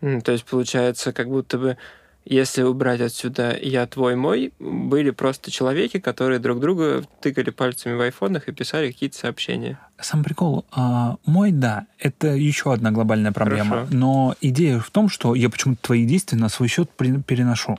То 0.00 0.32
есть, 0.32 0.44
получается, 0.46 1.12
как 1.12 1.28
будто 1.28 1.58
бы, 1.58 1.76
если 2.24 2.62
убрать 2.62 3.00
отсюда 3.00 3.56
«я 3.60 3.86
твой, 3.86 4.14
мой», 4.14 4.52
были 4.58 5.10
просто 5.10 5.50
человеки, 5.50 5.98
которые 5.98 6.38
друг 6.38 6.60
друга 6.60 7.02
тыкали 7.20 7.50
пальцами 7.50 7.94
в 7.94 8.00
айфонах 8.00 8.48
и 8.48 8.52
писали 8.52 8.92
какие-то 8.92 9.18
сообщения. 9.18 9.78
Сам 9.98 10.22
прикол, 10.22 10.64
а, 10.70 11.16
мой, 11.24 11.50
да, 11.50 11.86
это 11.98 12.28
еще 12.28 12.72
одна 12.72 12.90
глобальная 12.90 13.32
проблема. 13.32 13.70
Хорошо. 13.70 13.88
Но 13.90 14.34
идея 14.40 14.78
в 14.78 14.90
том, 14.90 15.08
что 15.08 15.34
я 15.34 15.48
почему-то 15.48 15.82
твои 15.82 16.04
действия 16.04 16.38
на 16.38 16.48
свой 16.48 16.68
счет 16.68 16.90
переношу. 16.90 17.78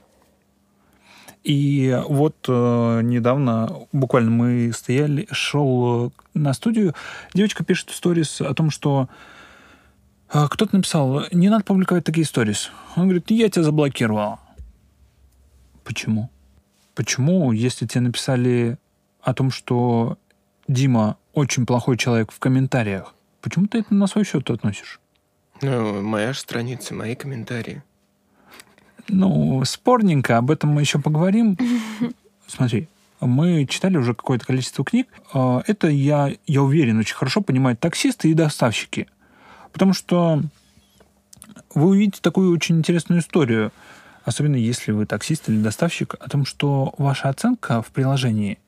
И 1.44 2.00
вот 2.08 2.36
э, 2.46 3.00
недавно, 3.02 3.72
буквально 3.90 4.30
мы 4.30 4.72
стояли, 4.72 5.26
шел 5.32 6.12
на 6.34 6.52
студию, 6.52 6.94
девочка 7.34 7.64
пишет 7.64 7.90
сторис 7.90 8.40
о 8.40 8.54
том, 8.54 8.70
что 8.70 9.08
э, 9.08 9.41
кто-то 10.32 10.76
написал, 10.76 11.24
не 11.30 11.50
надо 11.50 11.64
публиковать 11.64 12.04
такие 12.04 12.24
сторис. 12.24 12.70
Он 12.96 13.04
говорит, 13.04 13.30
я 13.30 13.50
тебя 13.50 13.64
заблокировал. 13.64 14.38
Почему? 15.84 16.30
Почему, 16.94 17.52
если 17.52 17.86
тебе 17.86 18.02
написали 18.02 18.78
о 19.20 19.34
том, 19.34 19.50
что 19.50 20.16
Дима 20.68 21.18
очень 21.34 21.66
плохой 21.66 21.98
человек 21.98 22.32
в 22.32 22.38
комментариях, 22.38 23.14
почему 23.42 23.66
ты 23.66 23.80
это 23.80 23.92
на 23.94 24.06
свой 24.06 24.24
счет 24.24 24.48
относишь? 24.50 25.00
Ну, 25.60 26.02
моя 26.02 26.32
же 26.32 26.40
страница, 26.40 26.94
мои 26.94 27.14
комментарии. 27.14 27.82
Ну, 29.08 29.62
спорненько, 29.64 30.38
об 30.38 30.50
этом 30.50 30.70
мы 30.70 30.80
еще 30.80 30.98
поговорим. 30.98 31.58
Смотри, 32.46 32.88
мы 33.20 33.66
читали 33.66 33.96
уже 33.96 34.14
какое-то 34.14 34.46
количество 34.46 34.84
книг. 34.84 35.08
А, 35.32 35.62
Это, 35.66 35.88
я, 35.88 36.32
я 36.46 36.62
уверен, 36.62 36.98
очень 36.98 37.14
хорошо 37.14 37.42
понимают 37.42 37.80
таксисты 37.80 38.30
и 38.30 38.34
доставщики. 38.34 39.08
Потому 39.72 39.92
что 39.94 40.42
вы 41.74 41.88
увидите 41.88 42.20
такую 42.20 42.52
очень 42.52 42.78
интересную 42.78 43.20
историю, 43.20 43.72
особенно 44.24 44.56
если 44.56 44.92
вы 44.92 45.06
таксист 45.06 45.48
или 45.48 45.60
доставщик, 45.60 46.14
о 46.20 46.28
том, 46.28 46.44
что 46.44 46.94
ваша 46.98 47.28
оценка 47.28 47.82
в 47.82 47.88
приложении 47.88 48.58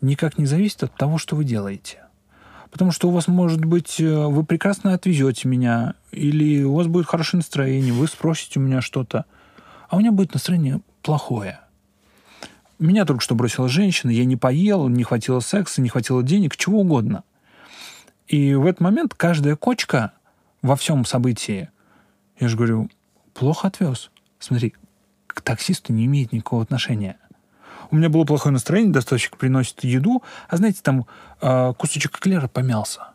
никак 0.00 0.38
не 0.38 0.46
зависит 0.46 0.82
от 0.82 0.94
того, 0.94 1.18
что 1.18 1.36
вы 1.36 1.44
делаете. 1.44 1.98
Потому 2.70 2.90
что 2.90 3.08
у 3.08 3.10
вас, 3.12 3.28
может 3.28 3.64
быть, 3.64 4.00
э, 4.00 4.26
вы 4.26 4.44
прекрасно 4.44 4.94
отвезете 4.94 5.46
меня, 5.46 5.94
или 6.10 6.62
у 6.62 6.74
вас 6.74 6.86
будет 6.86 7.06
хорошее 7.06 7.38
настроение, 7.38 7.92
вы 7.92 8.06
спросите 8.06 8.58
у 8.58 8.62
меня 8.62 8.80
что-то, 8.80 9.26
а 9.88 9.96
у 9.96 10.00
меня 10.00 10.10
будет 10.10 10.32
настроение 10.32 10.80
плохое. 11.02 11.60
Меня 12.78 13.04
только 13.04 13.22
что 13.22 13.34
бросила 13.34 13.68
женщина, 13.68 14.10
я 14.10 14.24
не 14.24 14.36
поел, 14.36 14.88
не 14.88 15.04
хватило 15.04 15.40
секса, 15.40 15.82
не 15.82 15.90
хватило 15.90 16.22
денег, 16.22 16.56
чего 16.56 16.80
угодно. 16.80 17.24
И 18.26 18.54
в 18.54 18.66
этот 18.66 18.80
момент 18.80 19.14
каждая 19.14 19.54
кочка 19.54 20.12
во 20.62 20.76
всем 20.76 21.04
событии, 21.04 21.70
я 22.38 22.48
же 22.48 22.56
говорю, 22.56 22.88
плохо 23.34 23.68
отвез. 23.68 24.10
Смотри, 24.38 24.74
к 25.26 25.40
таксисту 25.40 25.92
не 25.92 26.06
имеет 26.06 26.32
никакого 26.32 26.62
отношения. 26.62 27.18
у 27.90 27.96
меня 27.96 28.08
было 28.08 28.24
плохое 28.24 28.52
настроение, 28.52 28.92
доставщик 28.92 29.36
приносит 29.36 29.84
еду, 29.84 30.22
а 30.48 30.56
знаете, 30.56 30.80
там 30.82 31.06
э, 31.40 31.74
кусочек 31.76 32.18
эклера 32.18 32.48
помялся. 32.48 33.08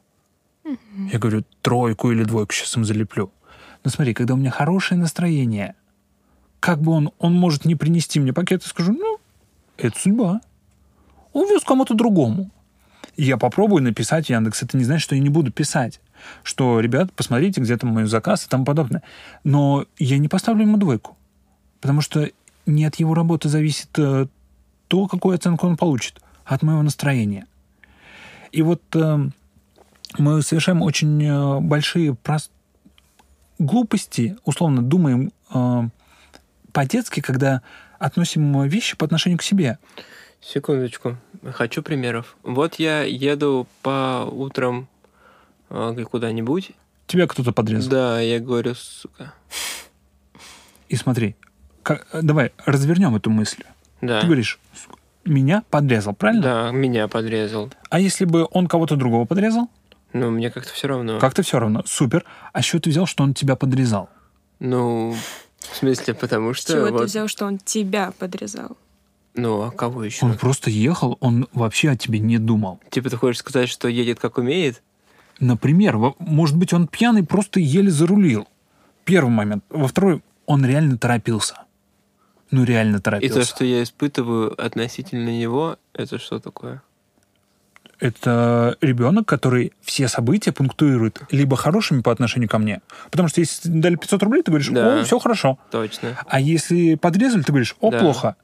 Я 1.12 1.18
говорю, 1.18 1.46
тройку 1.62 2.12
или 2.12 2.24
двойку 2.24 2.54
сейчас 2.54 2.76
им 2.76 2.84
залеплю. 2.84 3.32
Но 3.84 3.90
смотри, 3.90 4.14
когда 4.14 4.34
у 4.34 4.38
меня 4.38 4.52
хорошее 4.52 5.00
настроение, 5.00 5.76
как 6.60 6.82
бы 6.82 6.92
он, 6.92 7.12
он 7.20 7.34
может 7.34 7.66
не 7.66 7.76
принести 7.76 8.20
мне 8.20 8.34
пакет, 8.34 8.64
и 8.66 8.68
скажу, 8.68 8.92
ну, 8.92 9.18
это 9.78 9.98
судьба. 9.98 10.42
Он 11.32 11.48
вез 11.48 11.64
кому-то 11.64 11.94
другому. 11.94 12.52
И 13.16 13.24
я 13.24 13.38
попробую 13.38 13.84
написать 13.84 14.28
в 14.28 14.30
Яндекс. 14.30 14.64
Это 14.64 14.78
не 14.78 14.84
значит, 14.84 15.04
что 15.04 15.16
я 15.16 15.22
не 15.22 15.30
буду 15.30 15.52
писать. 15.52 16.02
Что, 16.44 16.80
ребят, 16.80 17.12
посмотрите, 17.14 17.62
где 17.62 17.78
там 17.78 17.92
мой 17.92 18.06
заказ 18.06 18.46
и 18.46 18.50
тому 18.50 18.66
подобное. 18.66 19.04
Но 19.44 19.86
я 19.98 20.18
не 20.18 20.28
поставлю 20.28 20.64
ему 20.64 20.78
двойку. 20.78 21.18
Потому 21.82 22.02
что 22.02 22.30
не 22.66 22.86
от 22.86 22.96
его 22.96 23.14
работы 23.14 23.50
зависит 23.50 23.90
э, 23.98 24.28
то, 24.88 25.08
какую 25.08 25.36
оценку 25.36 25.68
он 25.68 25.78
получит, 25.78 26.22
а 26.46 26.56
от 26.56 26.64
моего 26.64 26.82
настроения. 26.82 27.46
И 28.52 28.62
вот 28.62 28.82
э, 28.96 29.30
мы 30.18 30.42
совершаем 30.42 30.82
очень 30.82 31.24
э, 31.24 31.60
большие 31.60 32.16
прост... 32.16 32.52
глупости, 33.60 34.38
условно 34.44 34.82
думаем 34.82 35.32
э, 35.54 35.90
по-детски, 36.72 37.22
когда 37.22 37.62
относим 38.00 38.64
вещи 38.64 38.96
по 38.96 39.06
отношению 39.06 39.40
к 39.40 39.44
себе. 39.44 39.80
Секундочку. 40.42 41.18
Хочу 41.54 41.82
примеров. 41.82 42.38
Вот 42.44 42.76
я 42.76 43.04
еду 43.04 43.68
по 43.82 44.28
утрам 44.32 44.88
куда-нибудь. 45.70 46.72
Тебя 47.08 47.28
кто-то 47.28 47.52
подрезал. 47.52 47.90
Да, 47.92 48.20
я 48.20 48.40
говорю, 48.40 48.76
сука. 48.76 49.34
И 50.90 50.96
смотри, 50.96 51.36
как- 51.84 52.08
давай 52.22 52.52
развернем 52.66 53.16
эту 53.16 53.30
мысль. 53.30 53.64
Да. 54.02 54.22
Ты 54.22 54.28
говоришь, 54.28 54.60
«Сука, 54.76 54.98
меня 55.26 55.64
подрезал, 55.70 56.14
правильно? 56.14 56.42
Да, 56.44 56.72
меня 56.72 57.08
подрезал. 57.08 57.72
А 57.90 58.00
если 58.00 58.26
бы 58.26 58.48
он 58.52 58.68
кого-то 58.68 58.96
другого 58.96 59.26
подрезал? 59.26 59.70
Ну, 60.14 60.30
мне 60.32 60.50
как-то 60.50 60.72
все 60.74 60.88
равно. 60.88 61.20
Как-то 61.20 61.44
все 61.44 61.60
равно. 61.60 61.84
Супер. 61.86 62.24
А 62.54 62.62
чего 62.62 62.80
ты 62.80 62.90
взял, 62.90 63.06
что 63.06 63.24
он 63.24 63.34
тебя 63.34 63.56
подрезал? 63.56 64.10
Ну, 64.60 65.16
в 65.60 65.76
смысле, 65.76 66.14
потому 66.14 66.54
что... 66.54 66.74
чего 66.74 66.86
ты 66.88 66.92
вот- 66.94 67.04
взял, 67.06 67.28
что 67.28 67.46
он 67.46 67.58
тебя 67.58 68.12
подрезал? 68.18 68.78
Ну, 69.36 69.62
а 69.62 69.72
кого 69.72 70.04
еще? 70.04 70.26
Он 70.26 70.36
просто 70.36 70.72
ехал, 70.72 71.18
он 71.20 71.48
вообще 71.54 71.92
о 71.92 71.96
тебе 71.98 72.18
не 72.20 72.40
думал. 72.40 72.80
Типа 72.90 73.10
ты 73.12 73.18
хочешь 73.18 73.40
сказать, 73.40 73.70
что 73.70 73.88
едет 73.88 74.20
как 74.20 74.38
умеет? 74.40 74.82
Например, 75.40 75.98
может 76.20 76.56
быть, 76.58 76.74
он 76.74 76.88
пьяный 76.88 77.24
просто 77.24 77.60
еле 77.60 77.92
зарулил. 77.92 78.48
Первый 79.06 79.30
момент. 79.30 79.64
Во 79.70 79.88
второй, 79.88 80.22
он 80.46 80.66
реально 80.66 80.98
торопился. 80.98 81.56
Ну, 82.50 82.64
реально 82.64 82.98
И 82.98 83.00
торопился. 83.00 83.40
то, 83.40 83.46
что 83.46 83.66
я 83.66 83.84
испытываю 83.84 84.60
относительно 84.64 85.30
него, 85.30 85.78
это 85.94 86.18
что 86.18 86.40
такое? 86.40 86.82
Это 88.00 88.78
ребенок, 88.80 89.28
который 89.28 89.74
все 89.82 90.08
события 90.08 90.52
пунктуирует 90.52 91.22
либо 91.32 91.58
хорошими 91.58 92.02
по 92.02 92.12
отношению 92.12 92.48
ко 92.48 92.60
мне. 92.60 92.82
Потому 93.10 93.28
что 93.28 93.42
если 93.42 93.70
дали 93.70 93.96
500 93.96 94.22
рублей, 94.24 94.44
ты 94.44 94.52
говоришь, 94.52 94.70
Да. 94.70 95.00
о, 95.00 95.04
все 95.04 95.18
хорошо. 95.18 95.58
Точно. 95.72 96.16
А 96.28 96.40
если 96.40 96.94
подрезали, 96.96 97.42
ты 97.42 97.52
говоришь, 97.52 97.76
о, 97.80 97.90
Да. 97.90 98.00
плохо. 98.00 98.36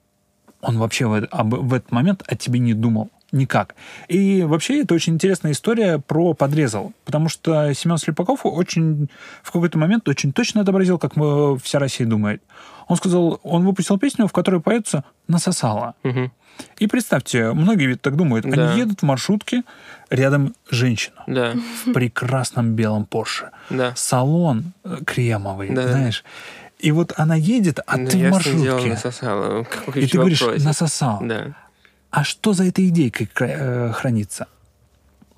Он 0.61 0.77
вообще 0.79 1.05
в, 1.05 1.13
об- 1.29 1.53
в 1.53 1.73
этот 1.73 1.91
момент 1.91 2.23
о 2.25 2.35
тебе 2.35 2.59
не 2.59 2.73
думал. 2.73 3.11
Никак. 3.33 3.73
И 4.07 4.43
вообще 4.43 4.83
это 4.83 4.93
очень 4.93 5.15
интересная 5.15 5.51
история 5.53 5.97
про 5.99 6.33
подрезал. 6.33 6.93
Потому 7.03 7.27
что 7.29 7.73
Семен 7.73 7.97
Слепаков 7.97 8.45
очень 8.45 9.09
в 9.41 9.51
какой-то 9.51 9.77
момент 9.79 10.07
очень 10.07 10.31
точно 10.31 10.61
отобразил, 10.61 10.99
как 10.99 11.17
э, 11.17 11.57
вся 11.61 11.79
Россия 11.79 12.05
думает. 12.07 12.41
Он 12.87 12.95
сказал, 12.95 13.39
он 13.43 13.65
выпустил 13.65 13.97
песню, 13.97 14.27
в 14.27 14.31
которой 14.31 14.61
поется 14.61 15.03
«Насосала». 15.27 15.95
Мгм. 16.03 16.31
И 16.77 16.85
представьте, 16.85 17.53
многие 17.53 17.87
ведь 17.87 18.01
так 18.03 18.15
думают. 18.15 18.45
Да. 18.45 18.69
Они 18.69 18.79
едут 18.81 18.99
в 18.99 19.03
маршрутке, 19.03 19.63
рядом 20.11 20.53
женщина 20.69 21.23
Да, 21.25 21.53
в 21.85 21.91
прекрасном 21.93 22.75
белом 22.75 23.05
Порше. 23.05 23.49
да. 23.71 23.93
Салон 23.95 24.73
э, 24.83 24.97
кремовый, 25.05 25.69
Да. 25.71 25.87
знаешь. 25.87 26.23
И 26.77 26.91
вот 26.91 27.13
она 27.15 27.35
едет, 27.35 27.79
а 27.87 27.97
Ну, 27.97 28.07
ты 28.07 28.17
в 28.17 28.19
ясное 28.21 28.53
дело, 28.53 28.73
маршрутке. 28.75 28.89
насосала. 28.89 29.63
Какой 29.63 30.03
И 30.03 30.07
ты 30.07 30.17
говоришь, 30.17 30.41
вопросик? 30.41 30.65
насосал. 30.65 31.19
Да. 31.23 31.55
А 32.13 32.23
что 32.23 32.53
за 32.53 32.65
этой 32.65 32.89
идейкой 32.89 33.27
э, 33.39 33.91
хранится? 33.91 34.45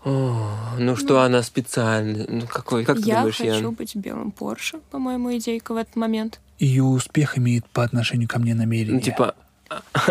О, 0.03 0.75
ну 0.77 0.97
что 0.97 1.21
она 1.21 1.41
специально? 1.41 2.25
Ну 2.27 2.47
какой? 2.47 2.83
Как 2.83 2.97
ты 2.97 3.03
я 3.03 3.19
думаешь, 3.19 3.37
хочу 3.37 3.49
Ян? 3.49 3.71
быть 3.71 3.95
белым 3.95 4.31
Порше, 4.31 4.79
по-моему, 4.91 5.35
идейка 5.37 5.73
в 5.73 5.77
этот 5.77 5.95
момент. 5.95 6.41
Ее 6.59 6.83
успех 6.83 7.37
имеет 7.37 7.65
по 7.67 7.81
отношению 7.81 8.27
ко 8.27 8.39
мне 8.39 8.53
намерение. 8.55 8.95
Ну 8.95 8.99
типа 8.99 9.35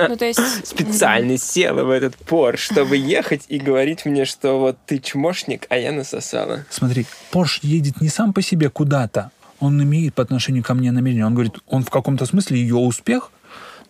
Ну, 0.09 0.17
то 0.17 0.25
есть... 0.25 0.41
специально 0.67 1.37
села 1.37 1.85
в 1.85 1.91
этот 1.91 2.17
пор, 2.17 2.57
чтобы 2.57 2.97
ехать 2.97 3.45
и 3.49 3.59
говорить 3.59 4.07
мне, 4.07 4.25
что 4.25 4.59
вот 4.59 4.79
ты 4.87 5.01
чмошник, 5.01 5.67
а 5.69 5.77
я 5.77 5.93
насосала. 5.93 6.65
Смотри, 6.71 7.05
Порш 7.31 7.61
едет 7.63 8.01
не 8.01 8.09
сам 8.09 8.33
по 8.33 8.41
себе 8.41 8.71
куда-то. 8.71 9.33
Он 9.61 9.83
имеет 9.83 10.15
по 10.15 10.23
отношению 10.23 10.65
ко 10.65 10.73
мне 10.73 10.93
намерение. 10.93 11.27
Он 11.27 11.35
говорит, 11.35 11.57
он 11.67 11.85
в 11.85 11.91
каком-то 11.91 12.25
смысле 12.25 12.59
ее 12.59 12.77
успех. 12.77 13.31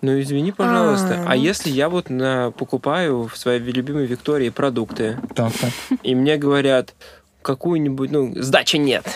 Ну 0.04 0.20
извини, 0.20 0.52
пожалуйста. 0.52 1.24
А, 1.26 1.32
А, 1.32 1.36
если 1.36 1.70
я 1.70 1.88
вот 1.88 2.10
на, 2.10 2.50
покупаю 2.50 3.26
в 3.26 3.38
своей 3.38 3.60
любимой 3.60 4.04
Виктории 4.04 4.50
продукты, 4.50 5.18
Так, 5.34 5.50
так. 5.54 5.70
и 6.02 6.14
мне 6.14 6.36
говорят 6.36 6.94
какую-нибудь, 7.40 8.10
ну, 8.10 8.32
сдачи 8.36 8.76
нет. 8.76 9.06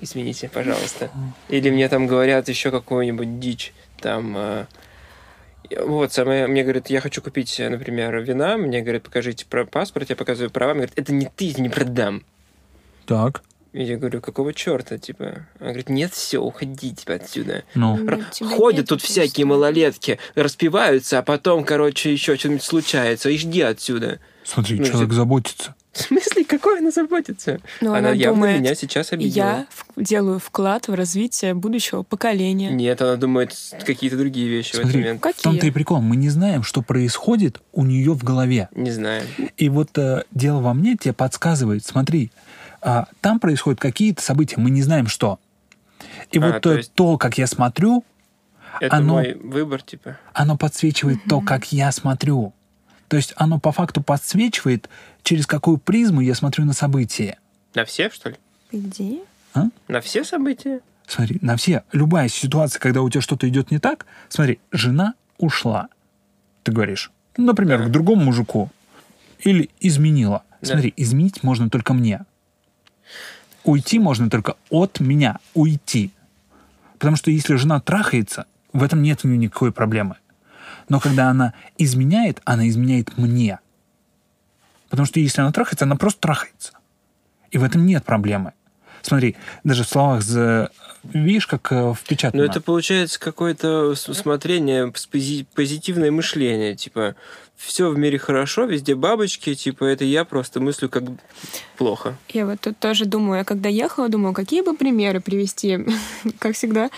Извините, 0.00 0.48
пожалуйста. 0.48 1.10
Или 1.48 1.70
мне 1.70 1.88
там 1.88 2.06
говорят 2.06 2.48
еще 2.48 2.70
какую-нибудь 2.70 3.40
дичь, 3.40 3.72
там... 4.00 4.36
э, 4.36 4.66
вот, 5.84 6.12
самое, 6.12 6.46
мне 6.46 6.62
говорят, 6.62 6.90
я 6.90 7.00
хочу 7.00 7.20
купить, 7.22 7.58
э, 7.58 7.68
например, 7.68 8.16
вина, 8.20 8.56
мне 8.56 8.82
говорят, 8.82 9.02
покажите 9.02 9.46
про 9.46 9.64
паспорт, 9.64 10.10
я 10.10 10.16
показываю 10.16 10.50
права, 10.50 10.74
мне 10.74 10.82
говорят, 10.82 10.98
это 10.98 11.12
не 11.12 11.26
ты, 11.26 11.60
не 11.60 11.68
продам. 11.68 12.22
Так. 13.06 13.42
Я 13.78 13.96
говорю, 13.98 14.20
какого 14.22 14.54
черта, 14.54 14.96
типа? 14.96 15.46
Она 15.60 15.68
говорит, 15.68 15.88
нет, 15.90 16.12
все, 16.14 16.38
уходи, 16.38 16.92
типа, 16.94 17.14
отсюда. 17.14 17.62
Ну, 17.74 17.96
Р- 18.08 18.24
Ходят 18.56 18.78
нет 18.80 18.88
тут 18.88 19.00
этой 19.00 19.06
всякие 19.08 19.44
малолетки, 19.44 20.18
распиваются, 20.34 21.18
а 21.18 21.22
потом, 21.22 21.62
короче, 21.64 22.10
еще 22.12 22.36
что-нибудь 22.36 22.62
случается. 22.62 23.28
И 23.28 23.36
жди 23.36 23.60
отсюда. 23.60 24.18
смотри, 24.44 24.78
Ну, 24.78 24.84
человек 24.86 25.02
типа- 25.10 25.14
заботится. 25.14 25.74
В 25.92 26.00
смысле, 26.00 26.44
какой 26.44 26.78
она 26.80 26.90
заботится? 26.90 27.58
Ну, 27.80 27.88
она 27.90 27.98
она 27.98 28.10
явно 28.12 28.34
думает, 28.34 28.60
меня 28.60 28.74
сейчас 28.74 29.12
обидела. 29.12 29.34
Я 29.44 29.66
в- 29.70 30.02
делаю 30.02 30.38
вклад 30.38 30.88
в 30.88 30.94
развитие 30.94 31.54
будущего 31.54 32.02
поколения. 32.02 32.70
Нет, 32.70 33.00
она 33.02 33.16
думает 33.16 33.54
какие-то 33.84 34.16
другие 34.18 34.46
вещи 34.48 34.72
в 34.72 34.74
этот 34.74 34.82
Смотри, 34.90 35.00
момент. 35.02 35.20
в 35.20 35.42
том-то 35.42 35.48
и 35.50 35.52
Какие? 35.58 35.70
прикол. 35.70 36.00
Мы 36.02 36.16
не 36.16 36.28
знаем, 36.30 36.62
что 36.62 36.82
происходит 36.82 37.60
у 37.72 37.84
нее 37.84 38.12
в 38.12 38.22
голове. 38.24 38.68
Не 38.74 38.90
знаю. 38.90 39.22
И 39.56 39.68
вот 39.70 39.96
э, 39.98 40.24
дело 40.32 40.60
во 40.60 40.74
мне 40.74 40.96
тебе 40.96 41.14
подсказывает, 41.14 41.84
смотри, 41.84 42.30
а, 42.86 43.06
там 43.20 43.40
происходят 43.40 43.80
какие-то 43.80 44.22
события, 44.22 44.56
мы 44.58 44.70
не 44.70 44.82
знаем 44.82 45.08
что. 45.08 45.38
И 46.30 46.38
А, 46.38 46.52
вот 46.52 46.62
то 46.62 46.72
есть- 46.74 46.92
то, 46.94 47.18
как 47.18 47.36
я 47.38 47.46
смотрю, 47.46 48.04
Это 48.78 48.96
Оно- 48.96 49.14
мой 49.14 49.32
выбор, 49.34 49.80
типа. 49.80 50.18
оно 50.34 50.58
подсвечивает 50.58 51.18
то, 51.26 51.40
как 51.40 51.72
я 51.72 51.90
смотрю. 51.92 52.52
То 53.08 53.16
есть 53.16 53.32
оно 53.36 53.58
по 53.58 53.72
факту 53.72 54.02
подсвечивает, 54.02 54.90
через 55.22 55.46
какую 55.46 55.78
призму 55.78 56.20
я 56.20 56.34
смотрю 56.34 56.66
на 56.66 56.74
события. 56.74 57.38
На 57.74 57.86
все, 57.86 58.10
что 58.10 58.28
ли? 58.30 58.36
Где? 58.70 59.20
На 59.88 60.00
все 60.02 60.24
события? 60.24 60.80
Смотри, 61.06 61.38
на 61.40 61.56
все, 61.56 61.84
любая 61.92 62.28
ситуация, 62.28 62.78
когда 62.78 63.00
у 63.00 63.08
тебя 63.08 63.22
что-то 63.22 63.48
идет 63.48 63.70
не 63.70 63.78
так, 63.78 64.04
смотри, 64.28 64.58
жена 64.72 65.14
ушла. 65.38 65.88
Ты 66.62 66.72
говоришь, 66.72 67.10
например, 67.38 67.78
Да. 67.78 67.84
к 67.86 67.90
другому 67.90 68.24
мужику. 68.24 68.70
Или 69.38 69.70
изменила. 69.80 70.42
Да. 70.60 70.72
Смотри, 70.72 70.92
изменить 70.98 71.42
можно 71.42 71.70
только 71.70 71.94
мне. 71.94 72.26
Уйти 73.66 73.98
можно 73.98 74.30
только 74.30 74.54
от 74.70 75.00
меня. 75.00 75.38
Уйти. 75.52 76.12
Потому 76.98 77.16
что 77.16 77.30
если 77.32 77.56
жена 77.56 77.80
трахается, 77.80 78.46
в 78.72 78.82
этом 78.82 79.02
нет 79.02 79.20
у 79.24 79.28
нее 79.28 79.38
никакой 79.38 79.72
проблемы. 79.72 80.16
Но 80.88 81.00
когда 81.00 81.28
она 81.30 81.52
изменяет, 81.76 82.40
она 82.44 82.68
изменяет 82.68 83.18
мне. 83.18 83.58
Потому 84.88 85.04
что 85.04 85.18
если 85.18 85.40
она 85.40 85.50
трахается, 85.50 85.84
она 85.84 85.96
просто 85.96 86.20
трахается. 86.20 86.72
И 87.50 87.58
в 87.58 87.64
этом 87.64 87.86
нет 87.86 88.04
проблемы. 88.04 88.52
Смотри, 89.02 89.36
даже 89.64 89.82
в 89.82 89.88
словах 89.88 90.22
за... 90.22 90.70
Видишь, 91.02 91.46
как 91.46 91.70
э, 91.70 91.80
Ну, 91.80 91.94
впечатано? 91.94 92.42
это 92.42 92.60
получается 92.60 93.20
какое-то 93.20 93.94
смотрение, 93.94 94.92
позитивное 95.54 96.10
мышление. 96.10 96.74
Типа, 96.74 97.14
все 97.56 97.88
в 97.88 97.98
мире 97.98 98.18
хорошо, 98.18 98.64
везде 98.64 98.94
бабочки, 98.94 99.54
типа, 99.54 99.84
это 99.84 100.04
я 100.04 100.24
просто 100.24 100.60
мыслю 100.60 100.88
как 100.88 101.04
плохо. 101.76 102.16
Я 102.28 102.44
вот 102.46 102.60
тут 102.60 102.78
тоже 102.78 103.06
думаю, 103.06 103.38
я 103.38 103.44
когда 103.44 103.68
ехала, 103.68 104.08
думаю, 104.08 104.34
какие 104.34 104.60
бы 104.60 104.74
примеры 104.76 105.20
привести. 105.20 105.78
Как 106.38 106.54
всегда, 106.54 106.90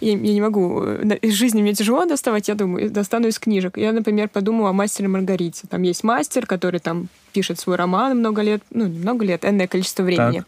я, 0.00 0.12
я 0.12 0.16
не 0.16 0.40
могу. 0.40 0.82
э, 0.84 1.18
Из 1.20 1.34
жизни 1.34 1.62
мне 1.62 1.74
тяжело 1.74 2.04
доставать, 2.04 2.48
я 2.48 2.54
думаю, 2.54 2.90
достану 2.90 3.26
из 3.28 3.38
книжек. 3.38 3.76
Я, 3.76 3.92
например, 3.92 4.28
подумала 4.28 4.70
о 4.70 4.72
мастере 4.72 5.08
Маргарите. 5.08 5.66
Там 5.68 5.82
есть 5.82 6.04
мастер, 6.04 6.46
который 6.46 6.80
там 6.80 7.08
пишет 7.32 7.58
свой 7.58 7.76
роман 7.76 8.18
много 8.18 8.42
лет, 8.42 8.62
ну, 8.70 8.86
не 8.86 8.98
много 8.98 9.24
лет, 9.24 9.44
энное 9.44 9.66
количество 9.66 10.04
времени. 10.04 10.44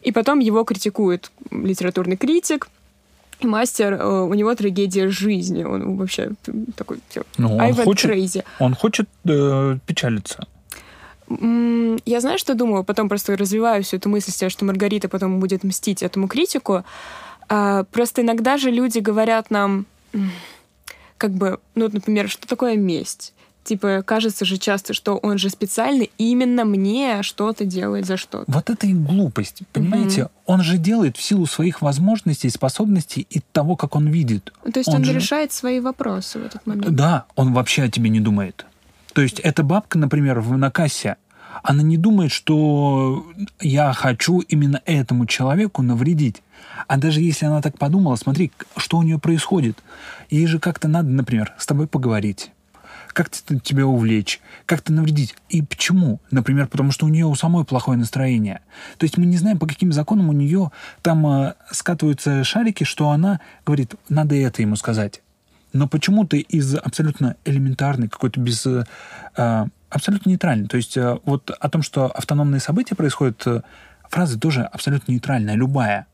И 0.00 0.10
потом 0.10 0.38
его 0.40 0.64
критикует 0.64 1.30
литературный 1.50 2.16
критик, 2.16 2.68
мастер, 3.44 3.94
э, 3.94 4.22
у 4.22 4.34
него 4.34 4.54
трагедия 4.54 5.08
жизни. 5.08 5.64
Он 5.64 5.96
вообще 5.96 6.30
такой 6.76 6.98
ну, 7.38 7.56
он 7.56 7.74
хочет, 7.74 8.10
Крейзи. 8.10 8.44
Он 8.58 8.74
хочет 8.74 9.08
э, 9.24 9.78
печалиться. 9.86 10.46
Я 11.28 12.20
знаю, 12.20 12.38
что 12.38 12.54
думаю, 12.54 12.84
потом 12.84 13.08
просто 13.08 13.36
развиваю 13.36 13.82
всю 13.82 13.96
эту 13.96 14.08
мысль, 14.08 14.48
что 14.50 14.64
Маргарита 14.64 15.08
потом 15.08 15.40
будет 15.40 15.64
мстить 15.64 16.02
этому 16.02 16.28
критику. 16.28 16.84
А, 17.48 17.84
Просто 17.84 18.22
иногда 18.22 18.58
же 18.58 18.70
люди 18.70 18.98
говорят 18.98 19.50
нам, 19.50 19.86
как 21.16 21.30
бы, 21.30 21.58
ну, 21.74 21.88
например, 21.92 22.28
что 22.28 22.46
такое 22.46 22.76
месть? 22.76 23.32
Типа, 23.64 24.02
кажется 24.04 24.44
же 24.44 24.58
часто, 24.58 24.92
что 24.92 25.16
он 25.16 25.38
же 25.38 25.48
специально 25.48 26.04
именно 26.18 26.64
мне 26.64 27.22
что-то 27.22 27.64
делает 27.64 28.06
за 28.06 28.16
что-то. 28.16 28.44
Вот 28.48 28.70
это 28.70 28.86
и 28.86 28.92
глупость, 28.92 29.62
понимаете? 29.72 30.28
Он 30.46 30.62
же 30.62 30.78
делает 30.78 31.16
в 31.16 31.22
силу 31.22 31.46
своих 31.46 31.80
возможностей, 31.80 32.50
способностей 32.50 33.26
и 33.30 33.40
того, 33.52 33.76
как 33.76 33.94
он 33.94 34.08
видит. 34.08 34.52
То 34.72 34.80
есть 34.80 34.88
он, 34.88 35.04
же- 35.04 35.12
решает 35.12 35.52
свои 35.52 35.78
вопросы 35.80 36.40
в 36.40 36.44
этот 36.44 36.66
момент. 36.66 36.90
Да, 36.90 37.26
он 37.36 37.52
вообще 37.52 37.84
о 37.84 37.88
тебе 37.88 38.10
не 38.10 38.20
думает. 38.20 38.66
То 39.12 39.22
есть 39.22 39.38
эта 39.40 39.62
бабка, 39.62 39.98
например, 39.98 40.40
в, 40.40 40.56
на 40.56 40.70
кассе, 40.70 41.16
она 41.62 41.82
не 41.82 41.96
думает, 41.98 42.32
что 42.32 43.26
я 43.60 43.92
хочу 43.92 44.40
именно 44.40 44.80
этому 44.86 45.26
человеку 45.26 45.82
навредить. 45.82 46.42
А 46.86 46.96
даже 46.96 47.20
если 47.20 47.46
она 47.46 47.60
так 47.62 47.78
подумала, 47.78 48.16
смотри, 48.16 48.50
что 48.76 48.98
у 48.98 49.02
нее 49.02 49.18
происходит. 49.18 49.78
Ей 50.30 50.46
же 50.46 50.58
как-то 50.58 50.88
надо, 50.88 51.10
например, 51.10 51.52
с 51.58 51.66
тобой 51.66 51.86
поговорить, 51.86 52.50
как-то 53.12 53.58
тебя 53.58 53.86
увлечь, 53.86 54.40
как-то 54.66 54.92
навредить. 54.92 55.34
И 55.48 55.62
почему? 55.62 56.20
Например, 56.30 56.66
потому 56.66 56.92
что 56.92 57.06
у 57.06 57.08
нее 57.08 57.26
у 57.26 57.34
самой 57.34 57.64
плохое 57.64 57.98
настроение. 57.98 58.60
То 58.98 59.04
есть 59.04 59.18
мы 59.18 59.26
не 59.26 59.36
знаем, 59.36 59.58
по 59.58 59.66
каким 59.66 59.92
законам 59.92 60.28
у 60.28 60.32
нее 60.32 60.70
там 61.02 61.26
э, 61.26 61.54
скатываются 61.70 62.44
шарики, 62.44 62.84
что 62.84 63.10
она 63.10 63.40
говорит, 63.66 63.94
надо 64.08 64.34
это 64.34 64.62
ему 64.62 64.76
сказать. 64.76 65.22
Но 65.72 65.88
почему-то 65.88 66.36
из 66.36 66.74
абсолютно 66.74 67.36
элементарной, 67.44 68.08
какой-то 68.08 68.40
без... 68.40 68.66
э, 68.66 68.84
э, 69.36 69.66
абсолютно 69.92 70.30
нейтральной. 70.30 70.68
То 70.68 70.76
есть 70.76 70.96
э, 70.96 71.18
вот 71.24 71.50
о 71.50 71.68
том, 71.68 71.82
что 71.82 72.06
автономные 72.06 72.60
события 72.60 72.94
происходят, 72.94 73.42
э, 73.46 73.62
фраза 74.08 74.38
тоже 74.38 74.62
абсолютно 74.62 75.12
нейтральная, 75.12 75.54
любая. 75.54 76.06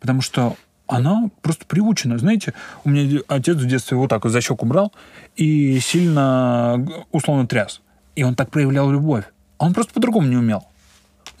Потому 0.00 0.20
что 0.20 0.56
она 0.96 1.30
просто 1.40 1.64
приучена. 1.66 2.18
Знаете, 2.18 2.54
у 2.84 2.90
меня 2.90 3.20
отец 3.28 3.56
в 3.56 3.66
детстве 3.66 3.96
вот 3.96 4.08
так 4.10 4.24
вот 4.24 4.30
за 4.30 4.40
щеку 4.40 4.66
брал 4.66 4.92
и 5.36 5.78
сильно 5.80 6.86
условно 7.10 7.46
тряс. 7.46 7.80
И 8.14 8.22
он 8.24 8.34
так 8.34 8.50
проявлял 8.50 8.90
любовь. 8.90 9.24
А 9.58 9.64
он 9.66 9.74
просто 9.74 9.94
по-другому 9.94 10.26
не 10.28 10.36
умел. 10.36 10.66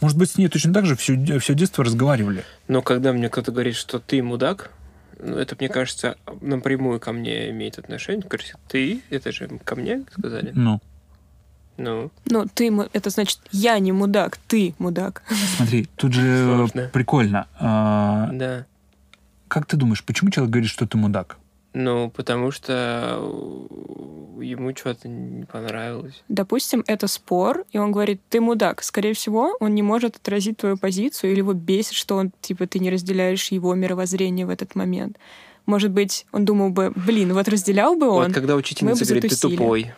Может 0.00 0.16
быть, 0.18 0.30
с 0.30 0.38
ней 0.38 0.48
точно 0.48 0.72
так 0.72 0.86
же 0.86 0.96
все, 0.96 1.38
все 1.38 1.54
детство 1.54 1.84
разговаривали. 1.84 2.44
Но 2.68 2.82
когда 2.82 3.12
мне 3.12 3.28
кто-то 3.28 3.52
говорит, 3.52 3.76
что 3.76 3.98
ты 4.00 4.22
мудак, 4.22 4.70
ну, 5.20 5.36
это, 5.36 5.54
мне 5.58 5.68
кажется, 5.68 6.16
напрямую 6.40 6.98
ко 6.98 7.12
мне 7.12 7.50
имеет 7.50 7.78
отношение. 7.78 8.26
Говорит, 8.26 8.54
ты? 8.68 9.02
Это 9.10 9.30
же 9.32 9.48
ко 9.64 9.76
мне 9.76 10.02
сказали? 10.16 10.50
Ну, 10.54 10.80
Ну, 11.76 12.10
Ну, 12.30 12.46
ты, 12.52 12.72
это 12.92 13.10
значит, 13.10 13.38
я 13.52 13.78
не 13.78 13.92
мудак, 13.92 14.38
ты 14.48 14.74
мудак. 14.78 15.22
смотри, 15.56 15.86
тут 15.96 16.12
же 16.14 16.44
Сложно. 16.44 16.90
прикольно. 16.92 17.46
А, 17.60 18.30
да. 18.32 18.66
Как 19.52 19.66
ты 19.66 19.76
думаешь, 19.76 20.02
почему 20.02 20.30
человек 20.30 20.50
говорит, 20.50 20.70
что 20.70 20.86
ты 20.86 20.96
мудак? 20.96 21.36
Ну, 21.74 22.10
потому 22.10 22.50
что 22.52 23.18
э, 23.20 24.42
ему 24.42 24.74
что-то 24.74 25.08
не 25.08 25.44
понравилось. 25.44 26.22
Допустим, 26.28 26.82
это 26.86 27.06
спор, 27.06 27.66
и 27.70 27.76
он 27.76 27.92
говорит, 27.92 28.22
ты 28.30 28.40
мудак. 28.40 28.82
Скорее 28.82 29.12
всего, 29.12 29.54
он 29.60 29.74
не 29.74 29.82
может 29.82 30.16
отразить 30.16 30.56
твою 30.56 30.78
позицию, 30.78 31.32
или 31.32 31.40
его 31.40 31.52
бесит, 31.52 31.92
что 31.92 32.16
он, 32.16 32.32
типа, 32.40 32.66
ты 32.66 32.78
не 32.78 32.90
разделяешь 32.90 33.52
его 33.52 33.74
мировоззрение 33.74 34.46
в 34.46 34.50
этот 34.50 34.74
момент. 34.74 35.18
Может 35.66 35.90
быть, 35.90 36.24
он 36.32 36.46
думал 36.46 36.70
бы, 36.70 36.90
блин, 36.96 37.34
вот 37.34 37.46
разделял 37.46 37.94
бы 37.94 38.08
он, 38.08 38.28
вот 38.28 38.32
когда 38.32 38.54
мы 38.54 38.60
учительница 38.60 39.04
бы 39.04 39.10
говорит, 39.10 39.30
ты 39.32 39.36
тупой. 39.36 39.92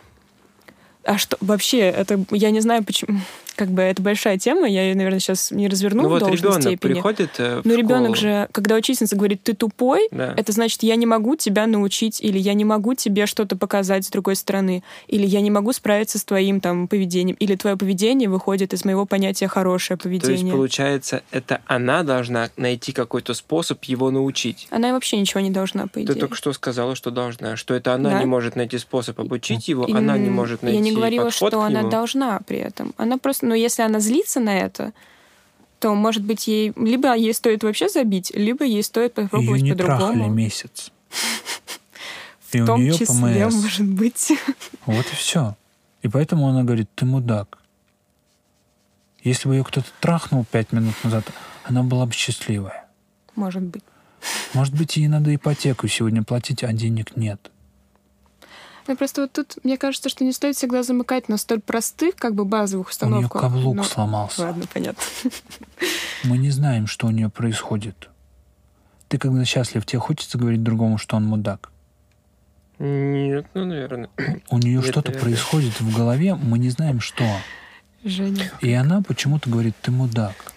А 1.05 1.17
что 1.17 1.37
вообще, 1.39 1.79
это 1.79 2.19
я 2.31 2.51
не 2.51 2.61
знаю, 2.61 2.83
почему. 2.83 3.19
Как 3.55 3.69
бы 3.69 3.81
это 3.83 4.01
большая 4.01 4.37
тема, 4.37 4.67
я 4.67 4.81
ее, 4.83 4.95
наверное, 4.95 5.19
сейчас 5.21 5.49
не 5.49 5.69
разверну 5.69 6.01
Ну, 6.03 6.07
в 6.09 6.11
вот 6.11 6.19
должной 6.19 6.37
ребенок 6.39 6.61
степени. 6.61 6.91
приходит 6.93 7.29
э, 7.37 7.61
в 7.61 7.65
Но 7.65 7.73
ребенок 7.75 8.17
школу. 8.17 8.33
же, 8.33 8.49
когда 8.51 8.75
учительница 8.75 9.15
говорит, 9.15 9.43
ты 9.43 9.53
тупой, 9.53 10.09
Да. 10.11 10.33
это 10.35 10.51
значит, 10.51 10.83
я 10.83 10.97
не 10.97 11.05
могу 11.05 11.37
тебя 11.37 11.65
научить, 11.65 12.19
или 12.19 12.37
я 12.37 12.53
не 12.53 12.65
могу 12.65 12.95
тебе 12.95 13.25
что-то 13.27 13.55
показать 13.55 14.03
с 14.03 14.09
другой 14.09 14.35
стороны, 14.35 14.83
или 15.07 15.25
я 15.25 15.39
не 15.39 15.51
могу 15.51 15.71
справиться 15.71 16.19
с 16.19 16.25
твоим 16.25 16.59
там 16.59 16.89
поведением, 16.89 17.37
или 17.39 17.55
твое 17.55 17.77
поведение 17.77 18.27
выходит 18.27 18.73
из 18.73 18.83
моего 18.83 19.05
понятия 19.05 19.47
хорошее 19.47 19.97
То 19.97 20.09
есть, 20.09 20.21
поведение. 20.25 20.53
получается, 20.53 21.23
это 21.31 21.61
она 21.65 22.03
должна 22.03 22.49
найти 22.57 22.91
какой-то 22.91 23.33
способ 23.33 23.81
его 23.85 24.11
научить. 24.11 24.67
Она 24.69 24.91
вообще 24.91 25.17
ничего 25.17 25.39
не 25.39 25.51
должна, 25.51 25.83
по 25.87 25.93
Ты 25.93 26.03
идее. 26.03 26.15
только 26.15 26.35
что 26.35 26.51
сказала, 26.51 26.93
что 26.95 27.09
должна, 27.09 27.55
что 27.55 27.73
это 27.73 27.93
она 27.93 28.09
Да. 28.09 28.19
не 28.19 28.25
может 28.25 28.57
найти 28.57 28.77
способ 28.79 29.17
обучить 29.17 29.69
его, 29.69 29.85
И, 29.85 29.93
она 29.93 30.17
не 30.17 30.29
может 30.29 30.61
найти 30.61 30.94
говорила, 30.95 31.31
что 31.31 31.61
она 31.61 31.83
должна 31.83 32.39
при 32.39 32.57
этом. 32.57 32.93
Она 32.97 33.17
просто, 33.17 33.45
ну, 33.45 33.53
если 33.53 33.81
она 33.83 33.99
злится 33.99 34.39
на 34.39 34.57
это, 34.57 34.93
то, 35.79 35.93
может 35.93 36.23
быть, 36.23 36.47
ей 36.47 36.73
либо 36.75 37.15
ей 37.15 37.33
стоит 37.33 37.63
вообще 37.63 37.89
забить, 37.89 38.31
либо 38.35 38.63
ей 38.63 38.81
стоит 38.83 39.17
Ее 39.17 39.23
попробовать 39.25 39.61
не 39.61 39.75
трахали 39.75 39.97
по-другому. 40.07 40.33
месяц. 40.33 40.91
И 42.51 42.59
В 42.61 42.63
у 42.63 42.65
том 42.67 42.79
нее 42.81 42.93
числе, 42.93 43.45
ПМС. 43.49 43.55
может 43.55 43.85
быть. 43.85 44.31
Вот 44.85 45.05
и 45.11 45.15
все. 45.15 45.55
И 46.03 46.07
поэтому 46.07 46.47
она 46.47 46.63
говорит, 46.63 46.89
ты 46.95 47.05
мудак. 47.05 47.57
Если 49.23 49.49
бы 49.49 49.55
ее 49.55 49.63
кто-то 49.63 49.87
трахнул 49.99 50.45
пять 50.45 50.71
минут 50.71 50.93
назад, 51.03 51.25
она 51.63 51.83
была 51.83 52.05
бы 52.05 52.13
счастливая. 52.13 52.85
Может 53.35 53.63
быть. 53.63 53.83
Может 54.53 54.73
быть, 54.75 54.95
ей 54.97 55.07
надо 55.07 55.33
ипотеку 55.35 55.87
сегодня 55.87 56.23
платить, 56.23 56.63
а 56.63 56.71
денег 56.71 57.17
нет. 57.17 57.51
Ну, 58.87 58.95
просто 58.95 59.21
вот 59.21 59.31
тут, 59.31 59.55
мне 59.63 59.77
кажется, 59.77 60.09
что 60.09 60.23
не 60.23 60.31
стоит 60.31 60.55
всегда 60.55 60.83
замыкать 60.83 61.27
на 61.27 61.37
столь 61.37 61.59
простых, 61.61 62.15
как 62.15 62.35
бы 62.35 62.45
базовых 62.45 62.87
У 62.87 62.89
нее 62.89 62.91
установках. 62.91 63.41
каблук 63.41 63.75
Но- 63.77 63.83
сломался. 63.83 64.41
Ладно, 64.43 64.65
понятно. 64.71 65.01
Мы 66.23 66.37
не 66.37 66.51
знаем, 66.51 66.85
что 66.87 67.07
у 67.07 67.11
нее 67.11 67.29
происходит. 67.29 68.09
Ты, 69.07 69.17
когда 69.17 69.43
счастлив, 69.45 69.85
тебе 69.85 69.99
хочется 69.99 70.37
говорить 70.37 70.61
другому, 70.63 70.97
что 70.97 71.15
он 71.15 71.25
мудак. 71.25 71.71
Нет, 72.79 73.47
ну, 73.53 73.65
наверное. 73.65 74.09
У 74.49 74.57
нее 74.57 74.77
Нет, 74.77 74.85
что-то 74.85 75.11
происходит 75.13 75.79
в 75.79 75.95
голове, 75.95 76.35
мы 76.35 76.59
не 76.59 76.69
знаем, 76.69 76.99
что. 76.99 77.23
Женя. 78.03 78.51
И 78.61 78.71
она 78.73 79.01
почему-то 79.01 79.49
говорит, 79.49 79.75
ты 79.81 79.91
мудак. 79.91 80.53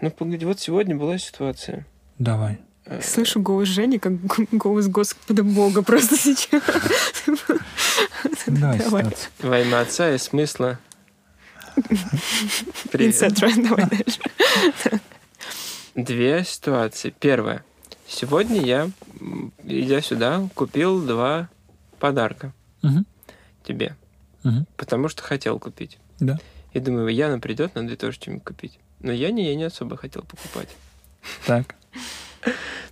Ну, 0.00 0.10
погоди, 0.10 0.44
вот 0.46 0.60
сегодня 0.60 0.96
была 0.96 1.18
ситуация. 1.18 1.86
Давай. 2.18 2.60
Слышу 3.02 3.40
голос 3.40 3.68
Жени, 3.68 3.98
как 3.98 4.12
голос 4.52 4.88
Господа 4.88 5.44
Бога 5.44 5.82
просто 5.82 6.16
сейчас. 6.16 6.62
Во 9.38 9.60
имя 9.60 9.80
отца 9.80 10.12
и 10.12 10.18
смысла. 10.18 10.78
Привет. 12.90 13.14
Инсетра, 13.14 13.50
давай 13.56 13.86
дальше. 13.86 15.00
Две 15.94 16.44
ситуации. 16.44 17.14
Первая. 17.18 17.64
Сегодня 18.08 18.60
я, 18.60 18.90
идя 19.64 20.02
сюда, 20.02 20.48
купил 20.54 21.00
два 21.00 21.48
подарка 22.00 22.52
тебе, 23.62 23.96
потому 24.76 25.08
что 25.08 25.22
хотел 25.22 25.60
купить. 25.60 25.98
Да. 26.18 26.38
И 26.72 26.80
думаю, 26.80 27.08
Яна 27.08 27.38
придет, 27.38 27.74
надо 27.74 27.88
ей 27.88 27.96
тоже 27.96 28.14
что-нибудь 28.14 28.44
купить. 28.44 28.78
Но 29.00 29.12
я 29.12 29.30
не, 29.30 29.46
я 29.46 29.54
не 29.54 29.64
особо 29.64 29.96
хотел 29.96 30.22
покупать. 30.22 30.68
Так. 31.46 31.74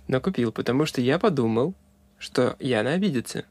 Но 0.07 0.19
купил, 0.21 0.51
потому 0.51 0.85
что 0.85 1.01
я 1.01 1.19
подумал, 1.19 1.73
что 2.17 2.55
Яна 2.59 2.93
обидится. 2.93 3.45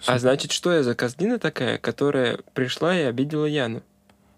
Супер. 0.02 0.18
значит, 0.20 0.52
что 0.52 0.72
я 0.72 0.82
за 0.82 0.94
козлина 0.94 1.38
такая, 1.38 1.78
которая 1.78 2.38
пришла 2.54 2.96
и 2.96 3.02
обидела 3.02 3.46
Яну? 3.46 3.82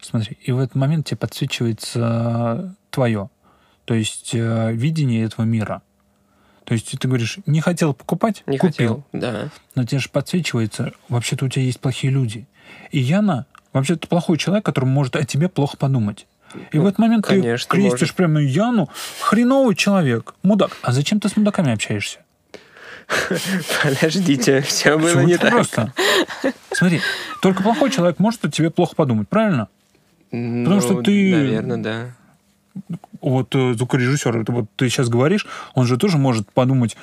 Смотри, 0.01 0.37
и 0.41 0.51
в 0.51 0.59
этот 0.59 0.75
момент 0.75 1.05
тебе 1.07 1.17
подсвечивается 1.17 2.75
твое, 2.89 3.29
то 3.85 3.93
есть 3.93 4.31
э, 4.33 4.71
видение 4.73 5.25
этого 5.25 5.45
мира. 5.45 5.81
То 6.63 6.73
есть 6.73 6.97
ты 6.97 7.07
говоришь, 7.07 7.37
не 7.45 7.61
хотел 7.61 7.93
покупать, 7.93 8.43
Не 8.47 8.57
купил. 8.57 9.03
хотел. 9.03 9.05
Да. 9.11 9.49
Но 9.75 9.83
тебе 9.85 9.99
же 9.99 10.09
подсвечивается, 10.09 10.93
вообще-то 11.09 11.45
у 11.45 11.49
тебя 11.49 11.63
есть 11.63 11.79
плохие 11.79 12.11
люди. 12.11 12.47
И 12.91 12.99
Яна, 12.99 13.45
вообще-то 13.73 14.07
плохой 14.07 14.37
человек, 14.37 14.65
который 14.65 14.85
может 14.85 15.15
о 15.15 15.23
тебе 15.25 15.49
плохо 15.49 15.77
подумать. 15.77 16.27
И 16.71 16.77
Ну, 16.77 16.83
в 16.83 16.85
этот 16.87 16.99
момент 16.99 17.25
конечно, 17.25 17.69
ты 17.69 17.77
крестишь 17.77 18.01
может. 18.01 18.15
прямо 18.15 18.41
Яну, 18.41 18.89
хреновый 19.21 19.75
человек, 19.75 20.33
мудак. 20.43 20.71
А 20.81 20.91
зачем 20.91 21.19
ты 21.19 21.29
с 21.29 21.35
мудаками 21.37 21.71
общаешься? 21.73 22.19
Подождите, 23.83 24.61
все 24.61 24.97
было 24.97 25.21
не 25.21 25.37
так. 25.37 25.51
просто. 25.51 25.93
Смотри, 26.71 27.01
только 27.41 27.61
плохой 27.63 27.89
человек 27.91 28.19
может 28.19 28.45
о 28.45 28.51
тебе 28.51 28.69
плохо 28.69 28.95
подумать, 28.95 29.27
правильно? 29.27 29.67
Потому 30.29 30.81
что 30.81 31.01
ты- 31.01 31.31
Наверное, 31.35 31.77
да. 31.77 32.05
Вот 33.19 33.53
э, 33.53 33.73
звукорежиссер, 33.73 34.45
вот 34.47 34.65
ты 34.77 34.87
сейчас 34.89 35.09
говоришь, 35.09 35.45
он 35.75 35.85
же 35.85 35.97
тоже 35.97 36.17
может 36.17 36.49
подумать, 36.51 36.95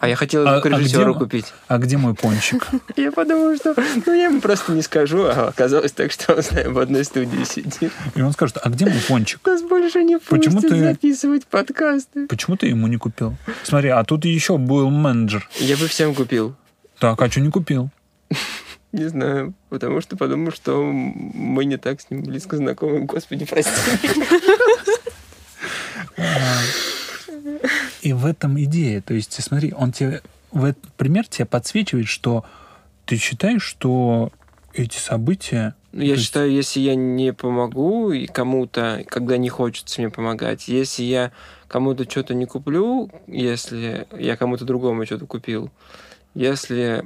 А 0.00 0.08
я 0.08 0.16
хотел 0.16 0.46
А- 0.46 0.50
а 0.50 0.54
звукорежиссера 0.54 1.10
где- 1.10 1.18
купить. 1.18 1.52
А 1.68 1.76
где 1.78 1.98
мой 1.98 2.14
пончик? 2.14 2.66
Я 2.96 3.12
подумал, 3.12 3.54
что 3.56 3.74
ну, 4.06 4.14
я 4.14 4.24
ему 4.26 4.40
просто 4.40 4.72
не 4.72 4.80
скажу, 4.80 5.24
а 5.26 5.48
оказалось 5.48 5.92
так, 5.92 6.10
что 6.10 6.34
он 6.34 6.42
с 6.42 6.50
нами 6.52 6.68
в 6.68 6.78
одной 6.78 7.04
студии 7.04 7.44
сидит. 7.44 7.92
И 8.14 8.22
он 8.22 8.32
скажет, 8.32 8.56
а 8.62 8.70
где 8.70 8.86
мой 8.86 9.00
пончик? 9.06 9.40
Нас 9.46 9.62
больше 9.62 10.02
не 10.02 10.18
Почему 10.18 10.62
ты- 10.62 10.80
записывать 10.80 11.46
подкасты. 11.46 12.26
Почему 12.28 12.56
ты 12.56 12.68
ему 12.68 12.86
не 12.86 12.96
купил? 12.96 13.36
Смотри, 13.62 13.90
а 13.90 14.02
тут 14.04 14.24
еще 14.24 14.56
был 14.56 14.88
менеджер. 14.90 15.46
Я 15.58 15.76
бы 15.76 15.86
всем 15.86 16.14
купил. 16.14 16.54
Так, 16.98 17.20
а 17.20 17.30
что 17.30 17.40
не 17.40 17.50
купил? 17.50 17.90
Не 18.92 19.08
знаю, 19.08 19.54
потому 19.68 20.00
что 20.00 20.16
подумал, 20.16 20.50
что 20.50 20.82
мы 20.82 21.64
не 21.64 21.76
так 21.76 22.00
с 22.00 22.10
ним 22.10 22.24
близко 22.24 22.56
знакомы. 22.56 23.04
Господи, 23.04 23.44
прости. 23.44 23.70
И 28.02 28.09
в 28.20 28.26
этом 28.26 28.60
идея. 28.62 29.00
То 29.00 29.14
есть, 29.14 29.42
смотри, 29.42 29.72
он 29.76 29.92
тебе 29.92 30.20
в 30.52 30.64
этот 30.64 30.92
пример 30.94 31.26
тебе 31.26 31.46
подсвечивает, 31.46 32.06
что 32.08 32.44
ты 33.06 33.16
считаешь, 33.16 33.62
что 33.62 34.30
эти 34.74 34.96
события... 34.98 35.74
Ну, 35.92 36.02
я 36.02 36.12
есть- 36.12 36.24
считаю, 36.24 36.52
если 36.52 36.80
я 36.80 36.94
не 36.94 37.32
помогу 37.32 38.12
и 38.12 38.26
кому-то, 38.26 39.04
когда 39.08 39.36
не 39.36 39.48
хочется 39.48 40.00
мне 40.00 40.10
помогать, 40.10 40.68
если 40.68 41.02
я 41.02 41.32
кому-то 41.66 42.08
что-то 42.08 42.34
не 42.34 42.46
куплю, 42.46 43.10
если 43.26 44.06
я 44.16 44.36
кому-то 44.36 44.64
другому 44.64 45.04
что-то 45.06 45.26
купил, 45.26 45.70
если 46.34 47.04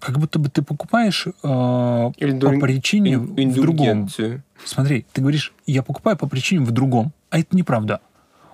Как 0.00 0.18
будто 0.18 0.38
бы 0.38 0.48
ты 0.48 0.62
покупаешь 0.62 1.26
э, 1.26 2.10
Или 2.18 2.38
по 2.38 2.50
причине 2.60 3.14
ин- 3.14 3.50
в 3.50 3.54
другом. 3.54 4.08
Смотри, 4.64 5.04
ты 5.12 5.20
говоришь, 5.20 5.52
я 5.66 5.82
покупаю 5.82 6.16
по 6.16 6.28
причине 6.28 6.64
в 6.64 6.70
другом. 6.72 7.12
А 7.30 7.38
это 7.38 7.56
неправда. 7.56 8.00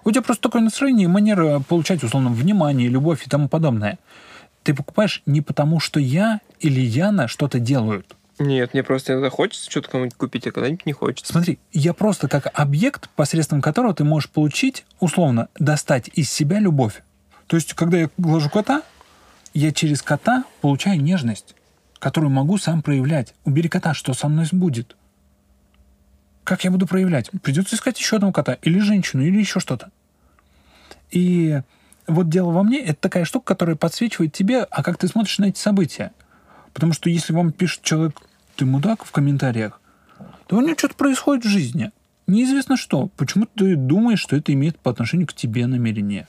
У 0.04 0.10
тебя 0.10 0.22
просто 0.22 0.42
такое 0.42 0.62
настроение 0.62 1.04
и 1.04 1.08
манера 1.08 1.60
получать, 1.60 2.02
условно, 2.02 2.30
внимание, 2.30 2.88
любовь 2.88 3.26
и 3.26 3.30
тому 3.30 3.48
подобное. 3.48 3.98
Ты 4.62 4.74
покупаешь 4.74 5.22
не 5.26 5.40
потому, 5.40 5.80
что 5.80 5.98
я 6.00 6.40
или 6.60 6.80
Яна 6.80 7.28
что-то 7.28 7.58
делают. 7.58 8.14
Нет, 8.38 8.74
мне 8.74 8.82
просто 8.82 9.12
иногда 9.12 9.30
хочется 9.30 9.70
что-то 9.70 9.90
кому-нибудь 9.90 10.16
купить, 10.16 10.46
а 10.46 10.52
когда-нибудь 10.52 10.86
не 10.86 10.92
хочется. 10.92 11.32
Смотри, 11.32 11.58
я 11.72 11.94
просто 11.94 12.28
как 12.28 12.50
объект, 12.54 13.08
посредством 13.10 13.62
которого 13.62 13.94
ты 13.94 14.04
можешь 14.04 14.28
получить, 14.28 14.84
условно, 14.98 15.48
достать 15.58 16.10
из 16.14 16.30
себя 16.30 16.58
любовь. 16.58 17.02
То 17.46 17.56
есть, 17.56 17.74
когда 17.74 17.98
я 17.98 18.10
глажу 18.16 18.50
кота, 18.50 18.82
я 19.52 19.70
через 19.72 20.02
кота 20.02 20.44
получаю 20.60 21.00
нежность, 21.00 21.54
которую 21.98 22.30
могу 22.30 22.58
сам 22.58 22.82
проявлять. 22.82 23.34
Убери 23.44 23.68
кота, 23.68 23.94
что 23.94 24.14
со 24.14 24.28
мной 24.28 24.46
будет? 24.50 24.96
Как 26.44 26.64
я 26.64 26.70
буду 26.70 26.86
проявлять? 26.86 27.30
Придется 27.42 27.74
искать 27.74 27.98
еще 27.98 28.16
одного 28.16 28.32
кота, 28.32 28.58
или 28.62 28.78
женщину, 28.78 29.22
или 29.22 29.38
еще 29.38 29.60
что-то. 29.60 29.90
И 31.10 31.60
вот 32.06 32.28
дело 32.28 32.50
во 32.50 32.62
мне, 32.62 32.80
это 32.80 33.00
такая 33.00 33.24
штука, 33.24 33.46
которая 33.46 33.76
подсвечивает 33.76 34.32
тебе, 34.34 34.62
а 34.62 34.82
как 34.82 34.98
ты 34.98 35.08
смотришь 35.08 35.38
на 35.38 35.46
эти 35.46 35.58
события. 35.58 36.12
Потому 36.74 36.92
что 36.92 37.08
если 37.08 37.32
вам 37.32 37.50
пишет 37.50 37.82
человек, 37.82 38.20
ты 38.56 38.66
мудак 38.66 39.04
в 39.04 39.10
комментариях, 39.10 39.80
то 40.46 40.56
у 40.56 40.60
него 40.60 40.76
что-то 40.76 40.94
происходит 40.94 41.44
в 41.44 41.48
жизни. 41.48 41.90
Неизвестно 42.26 42.76
что. 42.76 43.08
Почему 43.16 43.46
ты 43.46 43.76
думаешь, 43.76 44.20
что 44.20 44.36
это 44.36 44.52
имеет 44.52 44.78
по 44.78 44.90
отношению 44.90 45.26
к 45.26 45.32
тебе 45.32 45.66
намерение? 45.66 46.26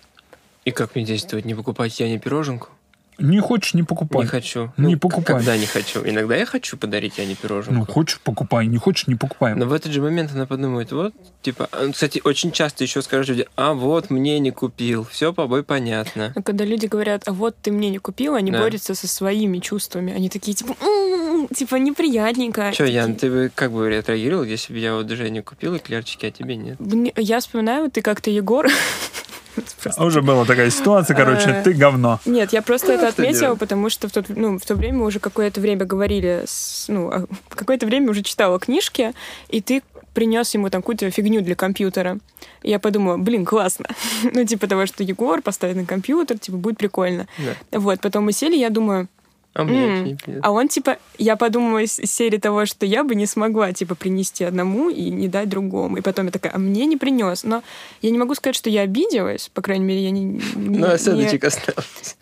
И 0.63 0.71
как 0.71 0.95
мне 0.95 1.03
действовать? 1.03 1.45
Не 1.45 1.55
покупать 1.55 1.99
я 1.99 2.09
не 2.09 2.19
пироженку? 2.19 2.69
Не 3.17 3.39
хочешь, 3.39 3.73
не 3.73 3.83
покупай. 3.83 4.21
Не 4.23 4.27
хочу. 4.27 4.73
Не 4.77 4.93
Ну, 4.93 4.99
покупай. 4.99 5.35
Когда 5.37 5.57
не 5.57 5.65
хочу. 5.65 6.01
Иногда 6.05 6.35
я 6.35 6.45
хочу 6.45 6.77
подарить 6.77 7.17
я 7.17 7.25
не 7.25 7.35
пироженку. 7.35 7.79
Ну, 7.79 7.85
хочешь, 7.85 8.19
покупай. 8.19 8.67
Не 8.67 8.77
хочешь, 8.77 9.07
не 9.07 9.15
покупай. 9.15 9.55
Но 9.55 9.65
в 9.65 9.73
этот 9.73 9.91
же 9.91 10.01
момент 10.01 10.31
она 10.33 10.45
подумает, 10.45 10.91
вот, 10.91 11.13
типа, 11.41 11.69
а, 11.71 11.91
кстати, 11.91 12.21
очень 12.23 12.51
часто 12.51 12.83
еще 12.83 13.01
скажут 13.01 13.29
люди, 13.29 13.47
а 13.55 13.73
вот 13.73 14.09
мне 14.09 14.39
не 14.39 14.51
купил, 14.51 15.05
все 15.09 15.33
побой 15.33 15.63
понятно. 15.63 16.33
А 16.35 16.41
когда 16.41 16.65
люди 16.65 16.87
говорят, 16.87 17.23
а 17.27 17.31
вот 17.33 17.55
ты 17.61 17.71
мне 17.71 17.89
не 17.89 17.99
купил, 17.99 18.35
они 18.35 18.51
Да. 18.51 18.59
борются 18.61 18.95
со 18.95 19.07
своими 19.07 19.59
чувствами. 19.59 20.13
Они 20.13 20.29
такие, 20.29 20.53
типа, 20.53 20.75
«М, 20.81 21.47
типа 21.47 21.75
неприятненько. 21.75 22.71
Че, 22.73 22.85
Ян, 22.85 23.15
ты 23.15 23.29
бы 23.29 23.51
как 23.53 23.71
бы 23.71 23.95
отреагировал, 23.95 24.43
если 24.43 24.73
бы 24.73 24.79
я 24.79 24.95
вот 24.95 25.09
Жене 25.09 25.41
купил 25.41 25.77
эклерчики, 25.77 26.25
а 26.25 26.31
тебе 26.31 26.55
нет? 26.55 26.79
«Мне- 26.79 27.13
Я 27.15 27.39
вспоминаю, 27.39 27.89
ты 27.89 28.01
как-то, 28.01 28.29
Егор... 28.29 28.67
А 29.97 30.05
Уже 30.05 30.21
была 30.21 30.45
такая 30.45 30.69
ситуация, 30.69 31.15
короче, 31.15 31.49
Э, 31.49 31.63
ты 31.63 31.73
говно. 31.73 32.19
Нет, 32.25 32.53
я 32.53 32.61
просто 32.61 32.93
это 32.93 33.07
отметила, 33.07 33.55
потому 33.55 33.89
что 33.89 34.07
в, 34.07 34.11
тот, 34.11 34.25
ну, 34.29 34.57
в 34.59 34.65
то 34.65 34.75
время 34.75 34.99
мы 34.99 35.05
уже 35.05 35.19
какое-то 35.19 35.61
время 35.61 35.85
говорили, 35.85 36.43
с- 36.45 36.85
ну, 36.87 37.09
а, 37.11 37.25
какое-то 37.49 37.85
время 37.85 38.09
уже 38.11 38.21
читала 38.23 38.59
книжки, 38.59 39.13
и 39.49 39.61
ты 39.61 39.81
принес 40.13 40.53
ему 40.53 40.69
там 40.69 40.81
какую-то 40.81 41.11
фигню 41.11 41.41
для 41.41 41.55
компьютера. 41.55 42.17
И 42.63 42.69
я 42.69 42.79
подумала, 42.79 43.17
блин, 43.17 43.45
классно. 43.45 43.87
ну, 44.33 44.45
типа 44.45 44.67
того, 44.67 44.85
что 44.85 45.03
Егор 45.03 45.41
поставит 45.41 45.75
на 45.75 45.85
компьютер, 45.85 46.39
типа, 46.39 46.57
будет 46.57 46.77
прикольно. 46.77 47.27
Да. 47.37 47.79
Вот, 47.79 47.99
потом 47.99 48.25
мы 48.25 48.31
сели, 48.31 48.55
я 48.55 48.69
думаю, 48.69 49.07
А 49.55 49.63
мне 49.63 50.01
не 50.01 50.15
придет. 50.15 50.41
а 50.43 50.51
он, 50.51 50.67
типа, 50.67 50.97
я 51.17 51.37
подумала 51.37 51.79
из 51.79 51.93
серии 51.95 52.37
того, 52.37 52.65
что 52.65 52.85
я 52.85 53.03
бы 53.05 53.15
не 53.15 53.25
смогла, 53.25 53.71
типа, 53.71 53.95
принести 53.95 54.43
одному 54.43 54.89
и 54.89 55.09
не 55.09 55.27
дать 55.29 55.47
другому. 55.49 55.97
И 55.97 56.01
потом 56.01 56.25
я 56.25 56.31
такая, 56.31 56.53
а 56.53 56.57
мне 56.59 56.85
не 56.85 56.97
принес. 56.97 57.43
Но 57.45 57.63
я 58.01 58.11
не 58.11 58.17
могу 58.17 58.35
сказать, 58.35 58.55
что 58.55 58.69
я 58.69 58.81
обиделась, 58.81 59.49
по 59.53 59.61
крайней 59.61 59.85
мере, 59.85 60.03
я 60.03 60.11
не... 60.11 60.25
не- 60.25 60.41
Ну, 60.55 60.71
не- 60.79 60.83
осадочек 60.83 61.43
остался. 61.45 62.15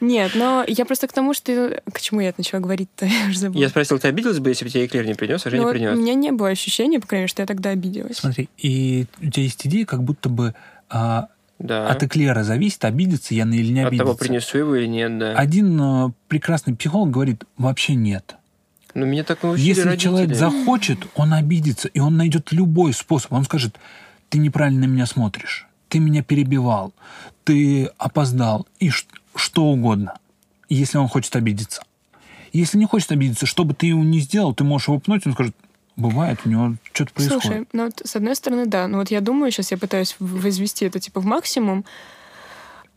Нет, 0.00 0.32
но 0.34 0.64
я 0.66 0.84
просто 0.86 1.06
к 1.08 1.12
тому, 1.12 1.34
что... 1.34 1.80
К 1.92 2.00
чему 2.00 2.20
я 2.22 2.32
начала 2.36 2.58
говорить-то? 2.60 3.04
Я 3.24 3.28
уже 3.28 3.38
забыла. 3.38 3.60
Я 3.62 3.68
спросил, 3.68 3.98
ты 3.98 4.08
обиделась 4.08 4.38
бы, 4.38 4.48
если 4.48 4.64
бы 4.64 4.70
тебе 4.70 4.86
эклер 4.86 5.04
не 5.06 5.12
принес, 5.14 5.44
а 5.44 5.50
Женя 5.50 5.60
Ну, 5.62 5.68
вот 5.68 5.72
принес? 5.74 5.94
У 5.94 6.00
меня 6.00 6.14
не 6.14 6.32
было 6.32 6.48
ощущения, 6.48 6.98
по 7.00 7.06
крайней 7.06 7.22
мере, 7.24 7.28
что 7.28 7.42
я 7.42 7.46
тогда 7.46 7.68
обиделась. 7.70 8.16
Смотри, 8.16 8.48
и 8.56 9.04
у 9.20 9.30
тебя 9.30 9.42
есть 9.42 9.66
идея, 9.66 9.84
как 9.84 10.02
будто 10.02 10.30
бы 10.30 10.54
а, 10.88 11.28
Да. 11.60 11.88
от 11.88 12.02
эклера 12.02 12.42
зависит, 12.42 12.84
обидится 12.86 13.34
я 13.34 13.44
или 13.44 13.70
не 13.70 13.80
От 13.82 13.88
обидится. 13.88 14.06
того, 14.06 14.16
принесу 14.18 14.58
его 14.58 14.74
или 14.76 14.86
нет, 14.86 15.18
да. 15.18 15.34
Один 15.34 15.78
э, 15.80 16.10
прекрасный 16.26 16.74
психолог 16.74 17.10
говорит, 17.10 17.44
вообще 17.58 17.94
нет. 17.94 18.36
Но 18.94 19.04
меня 19.04 19.22
так 19.24 19.42
научили 19.42 19.68
Если 19.68 19.82
родители. 19.82 20.08
человек 20.08 20.34
захочет, 20.34 20.98
он 21.14 21.34
обидится, 21.34 21.86
и 21.88 22.00
он 22.00 22.16
найдет 22.16 22.50
любой 22.50 22.92
способ. 22.94 23.32
Он 23.34 23.44
скажет, 23.44 23.78
ты 24.30 24.38
неправильно 24.38 24.86
на 24.86 24.90
меня 24.90 25.04
смотришь, 25.06 25.68
ты 25.88 25.98
меня 25.98 26.22
перебивал, 26.22 26.94
ты 27.44 27.90
опоздал, 27.98 28.66
и 28.80 28.90
что 29.34 29.64
угодно, 29.66 30.14
если 30.70 30.96
он 30.98 31.08
хочет 31.08 31.36
обидеться. 31.36 31.82
Если 32.52 32.78
не 32.78 32.86
хочет 32.86 33.12
обидеться, 33.12 33.46
что 33.46 33.64
бы 33.64 33.74
ты 33.74 33.86
ему 33.86 34.02
ни 34.02 34.18
сделал, 34.18 34.54
ты 34.54 34.64
можешь 34.64 34.88
его 34.88 34.98
пнуть, 34.98 35.24
он 35.26 35.34
скажет, 35.34 35.54
бывает, 36.00 36.38
у 36.44 36.48
него 36.48 36.74
что-то 36.92 37.12
происходит. 37.12 37.42
Слушай, 37.42 37.66
ну 37.72 37.84
вот 37.84 38.02
с 38.04 38.16
одной 38.16 38.34
стороны, 38.34 38.66
да. 38.66 38.88
Но 38.88 38.98
вот 38.98 39.10
я 39.10 39.20
думаю, 39.20 39.50
сейчас 39.52 39.70
я 39.70 39.78
пытаюсь 39.78 40.16
возвести 40.18 40.84
это 40.86 40.98
типа 40.98 41.20
в 41.20 41.24
максимум. 41.26 41.84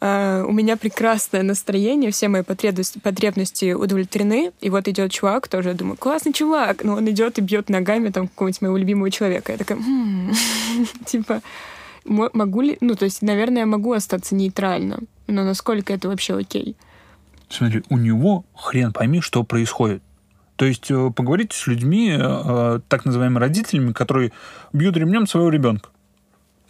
А, 0.06 0.44
у 0.46 0.52
меня 0.52 0.76
прекрасное 0.76 1.44
настроение, 1.44 2.12
все 2.12 2.28
мои 2.28 2.42
потребности, 2.42 3.00
потребности 3.00 3.72
удовлетворены. 3.74 4.52
И 4.60 4.70
вот 4.70 4.88
идет 4.88 5.12
чувак, 5.12 5.48
тоже 5.48 5.70
я 5.70 5.76
думаю, 5.76 5.96
классный 5.98 6.34
чувак, 6.34 6.84
но 6.84 6.96
он 6.96 7.10
идет 7.10 7.38
и 7.38 7.42
бьет 7.42 7.70
ногами 7.70 8.10
там 8.10 8.28
какого-нибудь 8.28 8.62
моего 8.62 8.78
любимого 8.78 9.10
человека. 9.12 9.54
Я 9.54 9.58
такая, 9.58 9.78
«М, 9.78 10.32
типа, 11.06 11.42
мо- 12.06 12.30
могу 12.34 12.62
ли, 12.62 12.78
ну, 12.82 12.96
то 12.96 13.06
есть, 13.06 13.22
наверное, 13.22 13.60
я 13.62 13.66
могу 13.66 13.94
остаться 13.94 14.36
нейтрально, 14.36 15.00
но 15.28 15.44
насколько 15.46 15.94
это 15.94 16.10
вообще 16.10 16.36
окей? 16.38 16.76
Смотри, 17.50 17.84
у 17.90 17.98
него 17.98 18.44
хрен 18.56 18.92
пойми, 18.92 19.22
что 19.22 19.44
происходит. 19.44 20.02
То 20.64 20.68
есть 20.68 20.90
э, 20.90 21.12
поговорите 21.14 21.58
с 21.58 21.68
людьми, 21.68 22.16
э, 22.18 22.80
так 22.88 23.04
называемыми 23.04 23.38
родителями, 23.38 23.92
которые 23.92 24.32
бьют 24.72 24.96
ремнем 24.96 25.28
своего 25.28 25.50
ребенка. 25.50 25.90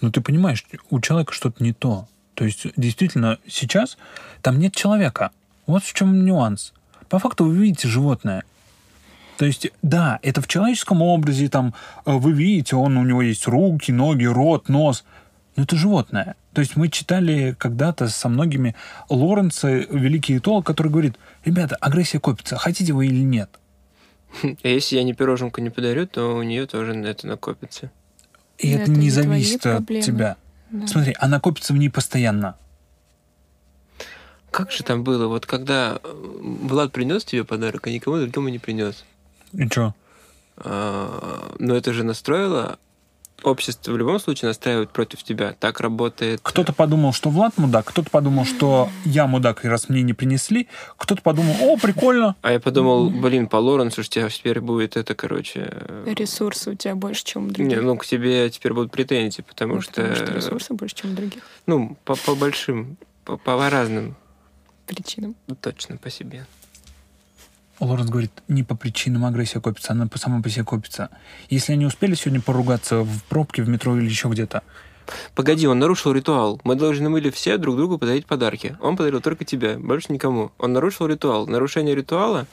Но 0.01 0.10
ты 0.10 0.19
понимаешь, 0.19 0.65
у 0.89 0.99
человека 0.99 1.32
что-то 1.32 1.63
не 1.63 1.73
то. 1.73 2.08
То 2.34 2.43
есть 2.43 2.65
действительно 2.75 3.38
сейчас 3.47 3.99
там 4.41 4.58
нет 4.58 4.73
человека. 4.73 5.29
Вот 5.67 5.84
в 5.84 5.93
чем 5.93 6.25
нюанс. 6.25 6.73
По 7.08 7.19
факту 7.19 7.45
вы 7.45 7.56
видите 7.56 7.88
животное. 7.88 8.41
То 9.38 9.45
есть, 9.45 9.67
да, 9.84 10.17
это 10.23 10.41
в 10.41 10.47
человеческом 10.47 11.03
образе, 11.03 11.47
там, 11.47 11.75
э, 12.08 12.13
вы 12.13 12.32
видите, 12.32 12.75
он, 12.75 12.97
у 12.97 13.03
него 13.03 13.21
есть 13.21 13.47
руки, 13.47 13.91
ноги, 13.91 14.25
рот, 14.25 14.69
нос, 14.69 15.03
но 15.56 15.62
это 15.62 15.75
животное. 15.75 16.36
То 16.53 16.62
есть 16.62 16.75
мы 16.75 16.89
читали 16.89 17.56
когда-то 17.60 18.08
со 18.08 18.27
многими 18.27 18.73
Лоренца, 19.08 19.69
великий 19.69 20.39
этолог, 20.39 20.65
который 20.65 20.91
говорит, 20.91 21.19
ребята, 21.45 21.75
агрессия 21.75 22.19
копится, 22.19 22.58
хотите 22.58 22.93
вы 22.93 23.06
или 23.06 23.21
нет? 23.21 23.60
А 24.63 24.67
если 24.67 24.95
я 24.95 25.03
не 25.03 25.13
пироженку 25.13 25.61
не 25.61 25.69
подарю, 25.69 26.07
то 26.07 26.35
у 26.35 26.43
нее 26.43 26.65
тоже 26.65 26.93
на 26.93 27.07
это 27.07 27.27
накопится. 27.27 27.91
И 28.57 28.71
это, 28.71 28.83
это 28.83 28.91
не 28.91 29.09
зависит 29.09 29.65
от 29.65 29.77
проблемы. 29.77 30.03
тебя. 30.05 30.37
Да. 30.71 30.87
Смотри, 30.87 31.15
она 31.19 31.39
копится 31.39 31.73
в 31.73 31.77
ней 31.77 31.89
постоянно. 31.89 32.55
Как 34.51 34.71
же 34.71 34.83
там 34.83 35.03
было? 35.03 35.27
Вот 35.27 35.45
когда 35.45 35.99
э, 36.03 36.13
Влад 36.13 36.91
принес 36.91 37.23
тебе 37.25 37.43
подарок, 37.43 37.87
а 37.87 37.89
никому 37.89 38.17
другому 38.17 38.49
не 38.49 38.59
принес. 38.59 39.03
И 39.53 39.67
что? 39.67 39.95
А, 40.57 41.55
Но 41.59 41.75
это 41.75 41.93
же 41.93 42.03
настроило 42.03 42.77
общество 43.47 43.91
в 43.91 43.97
любом 43.97 44.19
случае 44.19 44.49
настраивает 44.49 44.89
против 44.91 45.23
тебя. 45.23 45.56
Так 45.60 45.79
работает. 45.79 46.39
Кто-то 46.43 46.73
подумал, 46.73 47.13
что 47.13 47.29
Влад 47.29 47.58
мудак, 47.58 47.86
кто-то 47.86 48.10
подумал, 48.10 48.45
что 48.45 48.89
я 49.06 49.27
мудак, 49.27 49.65
и 49.65 49.67
раз 49.67 49.89
мне 49.89 50.01
не 50.01 50.13
принесли, 50.13 50.67
кто-то 50.97 51.21
подумал, 51.21 51.56
о, 51.62 51.77
прикольно. 51.77 52.36
А 52.41 52.51
я 52.51 52.60
подумал, 52.60 53.10
блин, 53.10 53.47
по 53.47 53.58
Лоренсу 53.58 54.01
у 54.01 54.03
тебя 54.03 54.29
теперь 54.29 54.60
будет 54.62 54.97
это, 54.97 55.15
короче... 55.15 55.67
э, 55.71 56.13
Ресурсы 56.17 56.71
у 56.71 56.75
тебя 56.75 56.95
больше, 56.95 57.23
чем 57.25 57.43
у 57.43 57.47
Не, 57.47 57.53
других. 57.53 57.82
ну 57.82 57.97
к 57.97 58.06
тебе 58.06 58.49
теперь 58.49 58.73
будут 58.73 58.91
претензии, 58.91 59.41
потому 59.41 59.75
Ну, 59.75 59.82
что... 59.82 59.93
потому 60.01 60.15
что 60.15 60.34
ресурсы 60.34 60.73
больше, 60.73 60.95
чем 60.95 61.12
у 61.12 61.15
других. 61.15 61.43
Ну, 61.65 61.97
по, 62.06 62.15
по 62.15 62.36
большим, 62.36 62.97
по, 63.25 63.38
по 63.38 63.69
разным 63.69 64.15
причинам. 64.86 65.36
Точно 65.62 65.97
по 65.97 66.10
себе. 66.10 66.45
Лоренс 67.79 68.09
говорит, 68.09 68.31
не 68.47 68.63
по 68.63 68.75
причинам 68.75 69.25
агрессия 69.25 69.59
копится, 69.59 69.93
она 69.93 70.07
по- 70.07 70.17
сама 70.17 70.41
по 70.41 70.49
себе 70.49 70.63
копится. 70.63 71.09
Если 71.49 71.73
они 71.73 71.86
успели 71.86 72.15
сегодня 72.15 72.41
поругаться 72.41 73.01
в 73.01 73.23
пробке, 73.23 73.63
в 73.63 73.69
метро 73.69 73.97
или 73.97 74.05
еще 74.05 74.29
где-то, 74.29 74.62
Погоди, 75.36 75.67
он 75.67 75.79
нарушил 75.79 76.13
ритуал. 76.13 76.62
Мы 76.63 76.75
должны 76.75 77.09
были 77.09 77.29
все 77.29 77.57
друг 77.57 77.75
другу 77.75 77.97
подарить 77.97 78.25
подарки. 78.25 78.77
Он 78.79 78.95
подарил 78.95 79.19
только 79.19 79.43
тебе, 79.43 79.77
больше 79.77 80.13
никому. 80.13 80.53
Он 80.57 80.71
нарушил 80.71 81.07
ритуал. 81.07 81.45
Нарушение 81.45 81.93
ритуала 81.93 82.47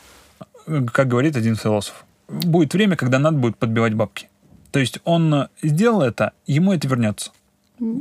как 0.93 1.09
говорит 1.09 1.37
один 1.37 1.57
философ, 1.57 2.05
будет 2.29 2.75
время, 2.75 2.97
когда 2.97 3.19
надо 3.19 3.39
будет 3.39 3.57
подбивать 3.57 3.95
бабки. 3.95 4.29
То 4.73 4.79
есть 4.79 5.01
он 5.05 5.49
сделал 5.63 6.03
это, 6.03 6.33
ему 6.47 6.73
это 6.73 6.87
вернется. 6.87 7.33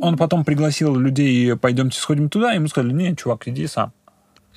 Он 0.02 0.18
потом 0.18 0.44
пригласил 0.44 0.96
людей, 0.96 1.56
пойдемте 1.56 1.98
сходим 2.00 2.30
туда, 2.30 2.52
ему 2.52 2.68
сказали, 2.68 2.92
не, 2.92 3.16
чувак, 3.16 3.48
иди 3.48 3.66
сам. 3.66 3.94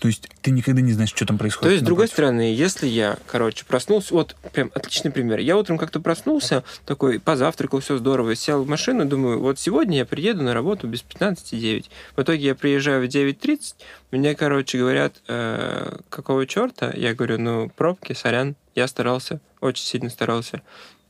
То 0.02 0.08
есть 0.08 0.28
ты 0.40 0.50
никогда 0.50 0.80
не 0.80 0.92
знаешь, 0.94 1.10
что 1.10 1.24
там 1.24 1.38
происходит. 1.38 1.62
То 1.62 1.70
есть, 1.70 1.84
с 1.84 1.86
другой 1.86 2.08
стороны, 2.08 2.52
если 2.52 2.88
я, 2.88 3.18
короче, 3.28 3.64
проснулся, 3.64 4.12
вот 4.12 4.34
прям 4.52 4.72
отличный 4.74 5.12
пример. 5.12 5.38
Я 5.38 5.56
утром 5.56 5.78
как-то 5.78 6.00
проснулся, 6.00 6.64
такой, 6.84 7.20
позавтракал, 7.20 7.78
все 7.78 7.98
здорово, 7.98 8.34
сел 8.34 8.64
в 8.64 8.68
машину, 8.68 9.04
думаю, 9.04 9.38
вот 9.38 9.60
сегодня 9.60 9.98
я 9.98 10.04
приеду 10.04 10.42
на 10.42 10.54
работу 10.54 10.88
без 10.88 11.04
15,9. 11.04 11.84
В 12.16 12.22
итоге 12.22 12.46
я 12.46 12.56
приезжаю 12.56 13.06
в 13.06 13.08
9.30, 13.08 13.74
мне, 14.10 14.34
короче, 14.34 14.76
говорят, 14.76 15.22
«Э, 15.28 15.98
какого 16.08 16.48
черта? 16.48 16.92
Я 16.96 17.14
говорю, 17.14 17.38
ну, 17.38 17.70
пробки, 17.70 18.12
сорян, 18.12 18.56
я 18.74 18.88
старался, 18.88 19.40
очень 19.60 19.84
сильно 19.84 20.10
старался. 20.10 20.62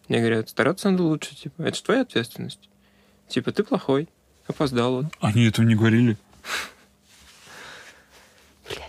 Мне 0.09 0.19
говорят, 0.19 0.51
стараться 0.51 0.91
надо 0.91 1.05
лучше, 1.05 1.35
типа, 1.35 1.63
это 1.63 1.75
же 1.75 1.83
твоя 1.83 2.03
ответственность. 2.03 2.69
Типа, 3.27 3.53
ты 3.53 3.65
плохой, 3.65 4.11
опоздал 4.47 4.97
вот. 4.97 5.07
Они 5.23 5.47
этого 5.47 5.65
не 5.65 5.77
говорили. 5.77 6.19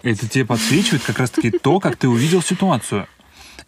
Это 0.02 0.28
тебе 0.28 0.46
подсвечивает 0.46 1.04
как 1.04 1.19
раз-таки 1.19 1.52
то, 1.52 1.80
как 1.80 1.98
ты 1.98 2.08
увидел 2.08 2.41
ситуацию. 2.41 3.08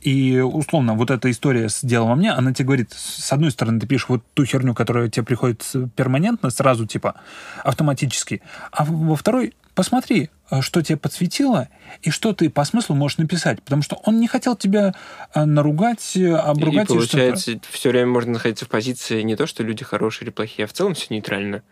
И, 0.01 0.39
условно, 0.39 0.93
вот 0.93 1.09
эта 1.09 1.31
история 1.31 1.67
с 1.67 1.83
делом 1.83 2.09
во 2.09 2.15
мне, 2.15 2.31
она 2.31 2.53
тебе 2.53 2.65
говорит, 2.65 2.91
с 2.93 3.31
одной 3.31 3.49
стороны, 3.49 3.79
ты 3.79 3.87
пишешь 3.87 4.07
вот 4.07 4.23
ту 4.33 4.45
херню, 4.45 4.75
которая 4.75 5.09
тебе 5.09 5.25
приходит 5.25 5.65
перманентно, 5.95 6.51
сразу, 6.51 6.85
типа, 6.85 7.15
автоматически. 7.63 8.41
А 8.71 8.85
во 8.85 9.15
второй, 9.15 9.55
посмотри, 9.73 10.29
а, 10.47 10.61
что 10.61 10.83
тебе 10.83 10.97
подсветило, 10.97 11.69
и 12.03 12.11
что 12.11 12.33
ты 12.33 12.51
по 12.51 12.63
смыслу 12.65 12.95
можешь 12.95 13.17
написать. 13.17 13.63
Потому 13.63 13.81
что 13.81 13.99
он 14.03 14.19
не 14.19 14.27
хотел 14.27 14.55
тебя 14.55 14.93
а, 15.33 15.45
наругать, 15.47 16.15
э, 16.15 16.35
обругать 16.35 16.83
И 16.83 16.85
что-то. 16.85 16.99
получается, 16.99 17.59
все 17.71 17.89
время 17.89 18.07
можно 18.07 18.33
находиться 18.33 18.65
в 18.65 18.69
позиции 18.69 19.23
не 19.23 19.35
то, 19.35 19.47
что 19.47 19.63
люди 19.63 19.83
хорошие 19.83 20.25
или 20.25 20.29
плохие, 20.29 20.65
а 20.65 20.67
в 20.67 20.73
целом 20.73 20.93
все 20.93 21.07
нейтрально. 21.09 21.63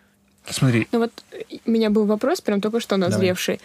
Смотри, 0.49 0.88
Ну 0.91 0.99
вот 0.99 1.12
э, 1.32 1.58
у 1.65 1.69
меня 1.69 1.91
был 1.91 2.06
вопрос, 2.06 2.41
прям 2.41 2.62
только 2.62 2.79
что 2.79 2.97
назревший. 2.97 3.60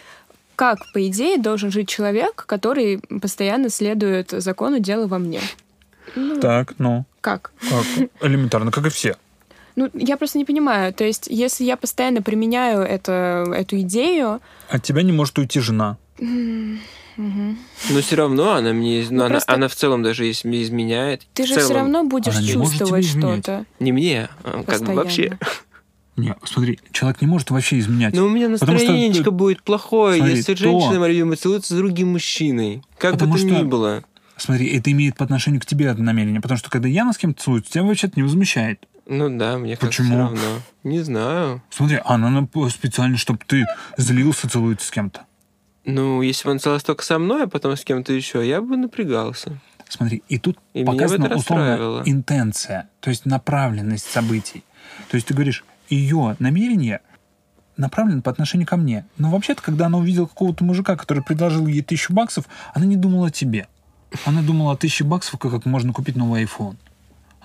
Как, 0.59 0.90
по 0.92 1.07
идее, 1.07 1.38
должен 1.38 1.71
жить 1.71 1.88
человек, 1.88 2.42
который 2.44 2.99
постоянно 3.23 3.68
следует 3.71 4.33
закону 4.33 4.81
«дело 4.81 5.07
во 5.07 5.21
мне»? 5.21 5.40
Ну, 6.16 6.40
так, 6.40 6.75
ну, 6.79 7.05
как? 7.21 7.53
как? 7.71 7.85
элементарно, 8.21 8.73
как 8.73 8.87
и 8.87 8.88
все. 8.88 9.14
Ну, 9.77 9.88
я 9.94 10.16
просто 10.16 10.37
не 10.37 10.44
понимаю. 10.44 10.92
То 10.92 11.05
есть, 11.05 11.29
если 11.29 11.62
я 11.62 11.77
постоянно 11.77 12.23
применяю 12.23 12.81
это, 12.81 13.44
эту 13.55 13.79
идею, 13.83 14.40
От 14.68 14.83
тебя 14.83 15.03
не 15.03 15.12
может 15.12 15.38
уйти 15.38 15.61
жена. 15.61 15.97
Но 16.18 18.01
все 18.01 18.16
равно 18.16 18.55
она 18.55 18.73
мне, 18.73 19.07
ну, 19.11 19.27
она, 19.27 19.35
просто- 19.37 19.53
она 19.53 19.68
в 19.68 19.77
целом 19.77 20.03
даже 20.03 20.29
изменяет. 20.29 21.23
ты 21.35 21.44
в 21.44 21.47
же 21.47 21.55
целом, 21.55 21.66
все 21.66 21.75
равно 21.75 22.03
будешь 22.03 22.37
она 22.37 22.44
чувствовать 22.44 23.07
что-то. 23.07 23.64
Не 23.79 23.92
мне, 23.92 24.29
а 24.42 24.64
как 24.64 24.83
бы 24.83 24.94
вообще. 24.94 25.38
Не, 26.18 26.35
смотри, 26.44 26.78
человек 26.92 27.20
не 27.22 27.26
может 27.28 27.50
вообще 27.50 27.78
изменять. 27.78 28.14
Но 28.14 28.26
у 28.26 28.28
меня 28.28 28.54
что 28.57 28.66
настроение 28.66 29.22
ты- 29.22 29.31
будет 29.31 29.62
плохое, 29.62 30.16
Смотри, 30.18 30.37
если 30.37 30.54
то- 30.54 30.59
женщина, 30.61 30.98
моя 31.00 31.12
любимая, 31.12 31.37
целуется 31.37 31.74
с 31.74 31.76
другим 31.76 32.09
мужчиной. 32.12 32.83
Как 32.98 33.12
Потому 33.12 33.33
бы 33.35 33.38
то 33.38 33.44
ни 33.46 33.54
что- 33.54 33.64
было. 33.64 34.04
Смотри, 34.37 34.68
это 34.76 34.90
имеет 34.92 35.16
по 35.16 35.24
отношению 35.24 35.61
к 35.61 35.66
тебе 35.66 35.87
это 35.87 36.02
намерение. 36.02 36.40
Потому 36.40 36.59
что 36.59 36.70
когда 36.70 36.88
я 36.88 37.11
с 37.12 37.16
кем-то 37.18 37.42
целуюсь, 37.42 37.64
тебя 37.64 37.85
вообще 37.85 38.09
это 38.09 38.14
не 38.16 38.22
возмущает. 38.24 38.87
Ну 39.07 39.37
да, 39.38 39.57
мне 39.59 39.76
Почему? 39.76 40.09
все 40.09 40.16
равно. 40.18 40.38
Не 40.85 41.00
знаю. 41.00 41.62
Смотри, 41.70 42.00
она 42.04 42.28
на- 42.31 42.68
специально, 42.70 43.16
чтобы 43.16 43.40
ты 43.46 43.64
злился, 43.96 44.48
целуется 44.50 44.87
с 44.87 44.90
кем-то. 44.90 45.22
Ну, 45.85 46.20
если 46.20 46.44
бы 46.44 46.50
он 46.52 46.59
целовался 46.59 46.87
только 46.87 47.04
со 47.04 47.18
мной, 47.18 47.44
а 47.44 47.46
потом 47.46 47.76
с 47.76 47.83
кем-то 47.85 48.12
еще, 48.12 48.46
я 48.46 48.61
бы 48.61 48.76
напрягался. 48.76 49.59
Смотри, 49.88 50.22
и 50.28 50.38
тут 50.38 50.59
И 50.74 50.85
показана 50.85 51.35
условно 51.35 52.02
интенция, 52.04 52.90
то 53.00 53.09
есть 53.09 53.24
направленность 53.24 54.04
событий. 54.04 54.62
То 55.11 55.14
есть 55.14 55.26
ты 55.28 55.33
говоришь, 55.35 55.64
ее 55.88 56.37
намерение 56.38 57.01
направлено 57.77 58.22
по 58.22 58.31
отношению 58.31 58.66
ко 58.66 58.77
мне. 58.77 59.07
Но 59.16 59.31
вообще-то, 59.31 59.62
когда 59.62 59.87
она 59.87 59.98
увидела 59.98 60.27
какого-то 60.27 60.64
мужика, 60.64 60.96
который 60.96 61.22
предложил 61.22 61.66
ей 61.66 61.83
тысячу 61.83 62.12
баксов, 62.12 62.46
она 62.74 62.87
не 62.87 62.96
думала 62.96 63.29
о 63.29 63.31
тебе. 63.31 63.68
Она 64.24 64.42
думала 64.42 64.72
о 64.72 64.77
тысяче 64.77 65.05
баксов, 65.05 65.38
как, 65.38 65.64
можно 65.64 65.92
купить 65.92 66.16
новый 66.16 66.44
iPhone. 66.44 66.77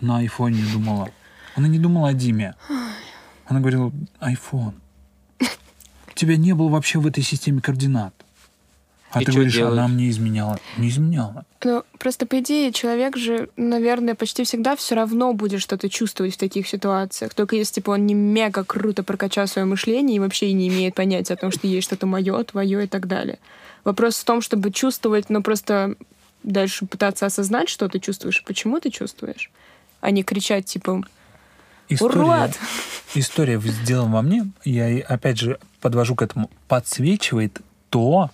Она 0.01 0.17
о 0.17 0.19
айфоне 0.19 0.61
не 0.61 0.71
думала. 0.71 1.09
Она 1.55 1.67
не 1.67 1.79
думала 1.79 2.09
о 2.09 2.13
Диме. 2.13 2.55
Она 3.45 3.59
говорила, 3.59 3.91
iPhone. 4.19 4.73
Тебя 6.15 6.37
не 6.37 6.53
было 6.53 6.69
вообще 6.69 6.99
в 6.99 7.07
этой 7.07 7.23
системе 7.23 7.61
координат. 7.61 8.13
А 9.13 9.21
И 9.21 9.25
ты 9.25 9.31
говоришь, 9.31 9.53
делать? 9.53 9.73
она 9.73 9.87
мне 9.87 10.09
изменяла. 10.09 10.59
Не 10.77 10.89
изменяла. 10.89 11.45
Ну, 11.63 11.83
просто 11.99 12.25
по 12.25 12.39
идее 12.39 12.71
человек 12.71 13.15
же, 13.15 13.49
наверное, 13.57 14.15
почти 14.15 14.43
всегда 14.43 14.75
все 14.75 14.95
равно 14.95 15.33
будет 15.33 15.61
что-то 15.61 15.87
чувствовать 15.87 16.33
в 16.33 16.37
таких 16.37 16.67
ситуациях. 16.67 17.33
Только 17.35 17.55
если 17.55 17.75
типа 17.75 17.91
он 17.91 18.07
не 18.07 18.15
мега 18.15 18.63
круто 18.63 19.03
прокачал 19.03 19.47
свое 19.47 19.65
мышление 19.65 20.17
и 20.17 20.19
вообще 20.19 20.47
и 20.47 20.53
не 20.53 20.67
имеет 20.67 20.95
понятия 20.95 21.35
о 21.35 21.37
том, 21.37 21.51
что 21.51 21.67
есть 21.67 21.85
что-то 21.85 22.07
мое, 22.07 22.43
твое 22.43 22.85
и 22.85 22.87
так 22.87 23.07
далее. 23.07 23.37
Вопрос 23.83 24.17
в 24.17 24.23
том, 24.25 24.41
чтобы 24.41 24.71
чувствовать, 24.71 25.29
но 25.29 25.41
просто 25.41 25.95
дальше 26.41 26.85
пытаться 26.87 27.27
осознать, 27.27 27.69
что 27.69 27.87
ты 27.87 27.99
чувствуешь 27.99 28.41
и 28.41 28.45
почему 28.45 28.79
ты 28.79 28.89
чувствуешь, 28.89 29.51
а 30.01 30.09
не 30.09 30.23
кричать 30.23 30.65
типа 30.65 31.03
«Урод!» 31.99 32.51
История 33.15 33.59
сделана 33.59 34.15
во 34.15 34.21
мне, 34.21 34.47
я 34.65 35.05
опять 35.05 35.37
же 35.37 35.59
подвожу 35.81 36.15
к 36.15 36.21
этому, 36.23 36.49
подсвечивает 36.67 37.61
то, 37.89 38.31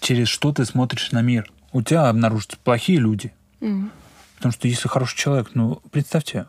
через 0.00 0.28
что 0.28 0.52
ты 0.52 0.64
смотришь 0.64 1.12
на 1.12 1.22
мир. 1.22 1.50
У 1.72 1.82
тебя 1.82 2.08
обнаружатся 2.08 2.56
плохие 2.62 2.98
люди. 2.98 3.32
Мгм. 3.60 3.90
Потому 4.36 4.52
что 4.52 4.66
если 4.68 4.88
хороший 4.88 5.16
человек, 5.18 5.50
ну, 5.54 5.80
представьте, 5.92 6.46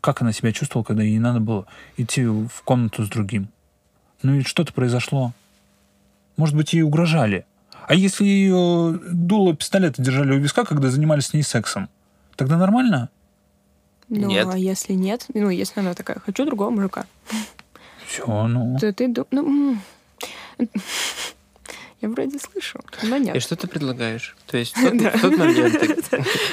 как 0.00 0.22
она 0.22 0.32
себя 0.32 0.52
чувствовала, 0.52 0.84
когда 0.84 1.02
ей 1.02 1.18
надо 1.18 1.40
было 1.40 1.66
идти 1.96 2.24
в 2.24 2.62
комнату 2.64 3.04
с 3.04 3.08
другим. 3.08 3.48
Ну 4.22 4.34
и 4.34 4.42
что-то 4.42 4.72
произошло. 4.72 5.32
Может 6.36 6.56
быть, 6.56 6.72
ей 6.72 6.82
угрожали. 6.82 7.44
А 7.86 7.94
если 7.94 8.24
ее 8.24 8.98
дуло 9.12 9.54
пистолета 9.54 10.00
держали 10.02 10.32
у 10.32 10.38
виска, 10.38 10.64
когда 10.64 10.90
занимались 10.90 11.26
с 11.26 11.34
ней 11.34 11.42
сексом, 11.42 11.88
тогда 12.36 12.56
нормально? 12.56 13.10
Ну, 14.08 14.28
Нет. 14.28 14.48
а 14.50 14.56
если 14.58 14.94
нет, 14.94 15.26
ну, 15.34 15.50
если 15.50 15.80
она 15.80 15.94
такая 15.94 16.18
«хочу 16.18 16.44
другого 16.44 16.70
мужика», 16.70 17.04
Все, 18.06 18.26
ну... 18.48 18.76
то 18.78 18.92
ты... 18.92 19.06
ду- 19.08 19.26
Ну. 19.30 19.76
Я 22.00 22.08
вроде 22.08 22.38
слышу, 22.38 22.80
но 23.02 23.16
И 23.16 23.20
нет. 23.20 23.42
что 23.42 23.56
ты 23.56 23.66
предлагаешь? 23.66 24.34
То 24.46 24.56
есть 24.56 24.76
в 24.76 24.82
тот, 24.82 24.94
в 25.14 25.20
тот 25.20 25.36
момент... 25.36 25.76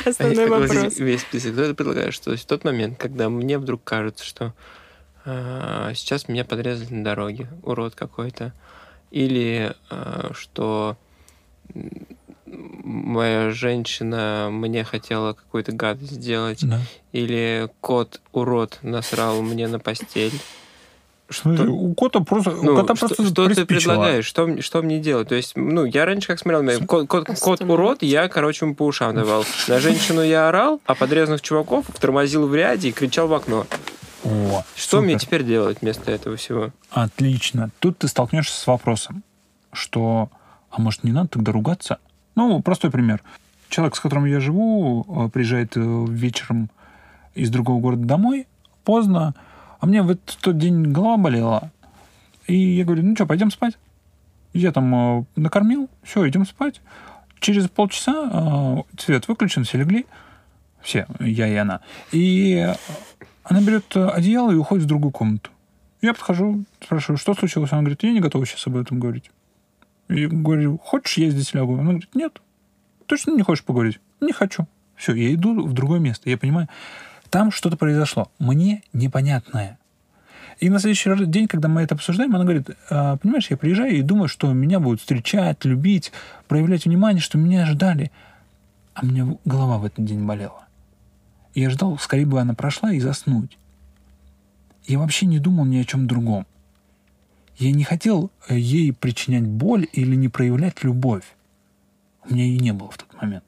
Основной 0.05 0.47
вопрос. 0.47 0.97
Весь 0.97 1.21
список. 1.21 1.53
Что 1.53 1.67
ты 1.67 1.73
предлагаешь? 1.73 2.19
То 2.19 2.31
есть 2.31 2.43
в 2.43 2.47
тот 2.47 2.63
момент, 2.63 2.97
когда 2.97 3.29
мне 3.29 3.57
вдруг 3.57 3.83
кажется, 3.83 4.23
что 4.25 4.53
а, 5.25 5.93
сейчас 5.93 6.27
меня 6.27 6.43
подрезали 6.45 6.93
на 6.93 7.03
дороге, 7.03 7.47
урод 7.63 7.95
какой-то, 7.95 8.53
или 9.11 9.73
а, 9.89 10.31
что 10.33 10.97
моя 12.45 13.51
женщина 13.51 14.49
мне 14.51 14.83
хотела 14.83 15.33
какую-то 15.33 15.71
гадость 15.73 16.13
сделать, 16.13 16.59
Да. 16.67 16.79
или 17.11 17.69
кот 17.81 18.21
урод 18.31 18.79
насрал 18.83 19.41
мне 19.41 19.67
на 19.67 19.79
постель. 19.79 20.33
Смотри, 21.29 21.67
у 21.67 21.93
кота 21.93 22.21
просто, 22.21 22.51
у 22.51 22.63
Ну, 22.63 22.75
кота 22.75 22.95
что, 22.95 23.07
просто 23.07 23.25
что 23.25 23.49
ты 23.53 23.65
предлагаешь? 23.65 24.25
Что, 24.25 24.61
что 24.61 24.81
мне 24.81 24.99
делать? 24.99 25.27
То 25.27 25.35
есть, 25.35 25.53
ну, 25.57 25.83
я 25.83 26.05
раньше 26.05 26.27
как 26.27 26.39
смотрел, 26.39 26.61
См- 26.63 26.85
кот, 26.87 27.07
кот, 27.07 27.27
кот 27.39 27.61
урод, 27.61 28.01
я, 28.01 28.29
короче, 28.29 28.65
ему 28.65 28.75
по 28.75 28.83
ушам 28.85 29.13
давал. 29.13 29.43
На 29.67 29.79
женщину 29.79 30.21
я 30.21 30.47
орал, 30.47 30.79
а 30.85 30.95
подрезанных 30.95 31.41
чуваков 31.41 31.85
тормозил 31.99 32.47
в 32.47 32.55
ряде 32.55 32.89
и 32.89 32.91
кричал 32.93 33.27
в 33.27 33.33
окно. 33.33 33.65
О, 34.23 34.63
Что 34.75 35.01
мне 35.01 35.13
супер. 35.13 35.25
теперь 35.27 35.43
делать 35.43 35.77
вместо 35.81 36.11
этого 36.11 36.37
всего? 36.37 36.71
Отлично. 36.91 37.69
Тут 37.79 37.97
ты 37.99 38.07
столкнешься 38.07 38.57
с 38.59 38.65
вопросом, 38.67 39.23
что, 39.73 40.29
а 40.71 40.81
может, 40.81 41.03
не 41.03 41.11
надо 41.11 41.29
тогда 41.29 41.51
ругаться? 41.51 41.99
Ну, 42.35 42.61
простой 42.61 42.89
пример. 42.91 43.21
Человек, 43.69 43.95
с 43.95 43.99
которым 43.99 44.25
я 44.25 44.39
живу, 44.39 45.05
э, 45.25 45.29
приезжает 45.29 45.75
э, 45.75 46.05
вечером 46.09 46.69
из 47.35 47.49
другого 47.49 47.79
города 47.81 48.05
домой, 48.05 48.47
поздно, 48.83 49.35
а 49.79 49.85
мне 49.85 50.01
в 50.01 50.09
этот 50.09 50.37
тот 50.41 50.57
день 50.57 50.91
голова 50.91 51.17
болела. 51.17 51.71
И 52.47 52.55
я 52.55 52.85
говорю, 52.85 53.03
ну 53.03 53.15
что, 53.15 53.25
пойдем 53.25 53.51
спать? 53.51 53.77
Я 54.53 54.71
там 54.71 55.19
э, 55.19 55.25
накормил, 55.35 55.89
все, 56.03 56.27
идем 56.27 56.45
спать. 56.45 56.81
Через 57.39 57.67
полчаса 57.69 58.29
э, 58.31 58.99
свет 58.99 59.27
выключен, 59.27 59.63
все 59.63 59.77
легли. 59.77 60.05
Все, 60.81 61.05
я 61.19 61.47
и 61.47 61.55
она. 61.55 61.81
И 62.11 62.73
она 63.43 63.61
берет 63.61 63.95
одеяло 63.95 64.51
и 64.51 64.55
уходит 64.55 64.85
в 64.85 64.87
другую 64.87 65.11
комнату. 65.11 65.51
Я 66.01 66.13
подхожу, 66.13 66.63
спрашиваю, 66.81 67.17
что 67.17 67.33
случилось? 67.33 67.71
Она 67.71 67.81
говорит, 67.81 68.03
я 68.03 68.11
не 68.11 68.19
готова 68.19 68.45
сейчас 68.45 68.67
об 68.67 68.77
этом 68.77 68.99
говорить. 68.99 69.31
Я 70.09 70.29
говорю, 70.29 70.77
хочешь, 70.77 71.17
я 71.17 71.29
здесь 71.29 71.53
лягу? 71.53 71.73
Она 71.73 71.91
говорит, 71.91 72.15
нет. 72.15 72.41
Точно 73.07 73.31
не 73.31 73.41
хочешь 73.41 73.63
поговорить? 73.63 73.99
Не 74.21 74.31
хочу. 74.31 74.67
Все, 74.95 75.13
я 75.13 75.33
иду 75.33 75.65
в 75.65 75.73
другое 75.73 75.99
место. 75.99 76.29
Я 76.29 76.37
понимаю, 76.37 76.67
там 77.29 77.51
что-то 77.51 77.77
произошло. 77.77 78.31
Мне 78.39 78.83
непонятное. 78.93 79.77
И 80.59 80.69
на 80.69 80.79
следующий 80.79 81.25
день, 81.25 81.47
когда 81.47 81.67
мы 81.67 81.81
это 81.83 81.95
обсуждаем, 81.95 82.35
она 82.35 82.43
говорит, 82.43 82.69
«А, 82.89 83.17
понимаешь, 83.17 83.47
я 83.49 83.57
приезжаю 83.57 83.95
и 83.95 84.01
думаю, 84.01 84.27
что 84.27 84.51
меня 84.53 84.79
будут 84.79 85.01
встречать, 85.01 85.63
любить, 85.65 86.11
проявлять 86.47 86.85
внимание, 86.85 87.21
что 87.21 87.37
меня 87.37 87.65
ждали. 87.65 88.11
А 88.95 89.05
мне 89.05 89.37
голова 89.45 89.77
в 89.77 89.85
этот 89.85 90.03
день 90.03 90.25
болела. 90.25 90.65
Я 91.53 91.69
ждал, 91.69 91.97
скорее 91.99 92.25
бы 92.25 92.39
она 92.41 92.55
прошла 92.55 92.91
и 92.91 92.99
заснуть. 92.99 93.57
Я 94.85 94.99
вообще 94.99 95.25
не 95.25 95.39
думал 95.39 95.65
ни 95.65 95.77
о 95.77 95.83
чем 95.83 96.07
другом. 96.07 96.47
Я 97.57 97.71
не 97.71 97.83
хотел 97.83 98.31
э, 98.47 98.57
ей 98.57 98.93
причинять 98.93 99.45
боль 99.45 99.87
или 99.91 100.15
не 100.15 100.29
проявлять 100.29 100.83
любовь. 100.83 101.23
У 102.27 102.33
меня 102.33 102.45
ее 102.45 102.59
не 102.59 102.73
было 102.73 102.89
в 102.89 102.97
тот 102.97 103.13
момент. 103.21 103.43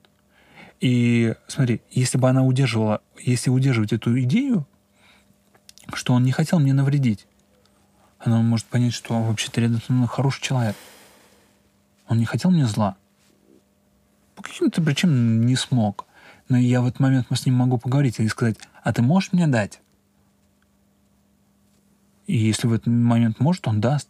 И 0.79 1.35
смотри, 1.47 1.81
если 1.91 2.17
бы 2.17 2.29
она 2.29 2.43
удерживала, 2.43 3.01
если 3.17 3.49
удерживать 3.49 3.91
эту 3.91 4.19
идею, 4.21 4.65
что 5.93 6.13
он 6.13 6.23
не 6.23 6.31
хотел 6.31 6.59
мне 6.59 6.73
навредить, 6.73 7.27
она 8.19 8.41
может 8.41 8.65
понять, 8.67 8.93
что 8.93 9.21
вообще-то 9.21 9.61
рядом 9.61 9.81
со 9.81 9.91
мной 9.93 10.07
хороший 10.07 10.41
человек. 10.41 10.75
Он 12.07 12.17
не 12.17 12.25
хотел 12.25 12.51
мне 12.51 12.65
зла. 12.65 12.95
По 14.35 14.43
каким-то 14.43 14.81
причинам 14.81 15.45
не 15.45 15.55
смог. 15.55 16.05
Но 16.47 16.57
я 16.57 16.81
в 16.81 16.87
этот 16.87 16.99
момент 16.99 17.27
мы 17.29 17.37
с 17.37 17.45
ним 17.45 17.55
могу 17.55 17.77
поговорить 17.77 18.19
и 18.19 18.27
сказать, 18.27 18.57
а 18.83 18.91
ты 18.91 19.01
можешь 19.01 19.31
мне 19.31 19.47
дать? 19.47 19.81
И 22.25 22.37
если 22.37 22.67
в 22.67 22.73
этот 22.73 22.87
момент 22.87 23.39
может, 23.39 23.67
он 23.67 23.81
даст. 23.81 24.07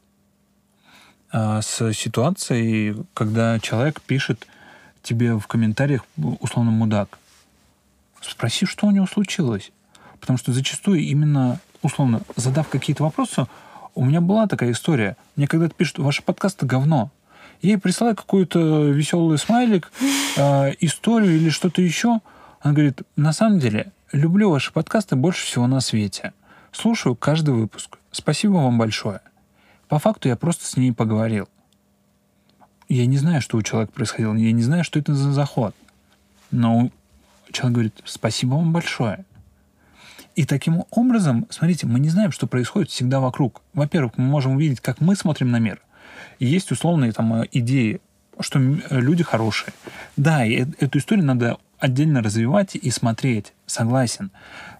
А 1.31 1.61
с 1.61 1.93
ситуацией, 1.93 3.05
когда 3.13 3.59
человек 3.59 4.01
пишет 4.01 4.47
тебе 5.03 5.37
в 5.37 5.47
комментариях 5.47 6.05
условно 6.39 6.71
мудак, 6.71 7.17
спроси, 8.21 8.65
что 8.65 8.87
у 8.87 8.91
него 8.91 9.05
случилось. 9.05 9.71
Потому 10.19 10.37
что 10.37 10.51
зачастую 10.51 10.99
именно, 10.99 11.59
условно, 11.81 12.21
задав 12.35 12.67
какие-то 12.67 13.03
вопросы, 13.03 13.47
у 13.95 14.05
меня 14.05 14.21
была 14.21 14.47
такая 14.47 14.71
история. 14.71 15.17
Мне 15.35 15.47
когда-то 15.47 15.73
пишут, 15.73 15.99
ваши 15.99 16.21
подкасты 16.21 16.65
говно. 16.65 17.11
Я 17.61 17.71
ей 17.71 17.77
присылаю 17.77 18.15
какой-то 18.15 18.89
веселый 18.89 19.37
смайлик, 19.37 19.91
э, 20.37 20.73
историю 20.79 21.35
или 21.35 21.49
что-то 21.49 21.81
еще. 21.81 22.19
Она 22.61 22.73
говорит, 22.73 23.01
на 23.15 23.33
самом 23.33 23.59
деле, 23.59 23.91
люблю 24.11 24.49
ваши 24.49 24.71
подкасты 24.71 25.15
больше 25.15 25.45
всего 25.45 25.67
на 25.67 25.81
свете. 25.81 26.33
Слушаю 26.71 27.15
каждый 27.15 27.53
выпуск. 27.53 27.97
Спасибо 28.11 28.53
вам 28.53 28.77
большое. 28.77 29.21
По 29.87 29.99
факту 29.99 30.29
я 30.29 30.35
просто 30.35 30.65
с 30.65 30.77
ней 30.77 30.93
поговорил. 30.93 31.49
Я 32.89 33.05
не 33.05 33.17
знаю, 33.17 33.41
что 33.41 33.57
у 33.57 33.61
человека 33.61 33.93
происходило, 33.93 34.33
я 34.35 34.51
не 34.51 34.63
знаю, 34.63 34.83
что 34.83 34.99
это 34.99 35.13
за 35.13 35.31
заход. 35.31 35.75
Но 36.49 36.89
человек 37.51 37.73
говорит, 37.73 38.01
спасибо 38.03 38.55
вам 38.55 38.73
большое. 38.73 39.25
И 40.35 40.45
таким 40.45 40.85
образом, 40.89 41.45
смотрите, 41.49 41.85
мы 41.85 41.99
не 41.99 42.09
знаем, 42.09 42.31
что 42.31 42.47
происходит 42.47 42.89
всегда 42.89 43.19
вокруг. 43.19 43.61
Во-первых, 43.73 44.17
мы 44.17 44.25
можем 44.25 44.55
увидеть, 44.55 44.79
как 44.79 45.01
мы 45.01 45.15
смотрим 45.15 45.51
на 45.51 45.59
мир. 45.59 45.81
Есть 46.39 46.71
условные 46.71 47.11
там 47.11 47.43
идеи, 47.51 48.01
что 48.39 48.57
люди 48.57 49.23
хорошие. 49.23 49.73
Да, 50.17 50.45
и 50.45 50.65
эту 50.79 50.97
историю 50.97 51.25
надо 51.25 51.57
отдельно 51.77 52.23
развивать 52.23 52.75
и 52.75 52.89
смотреть, 52.89 53.53
согласен. 53.65 54.31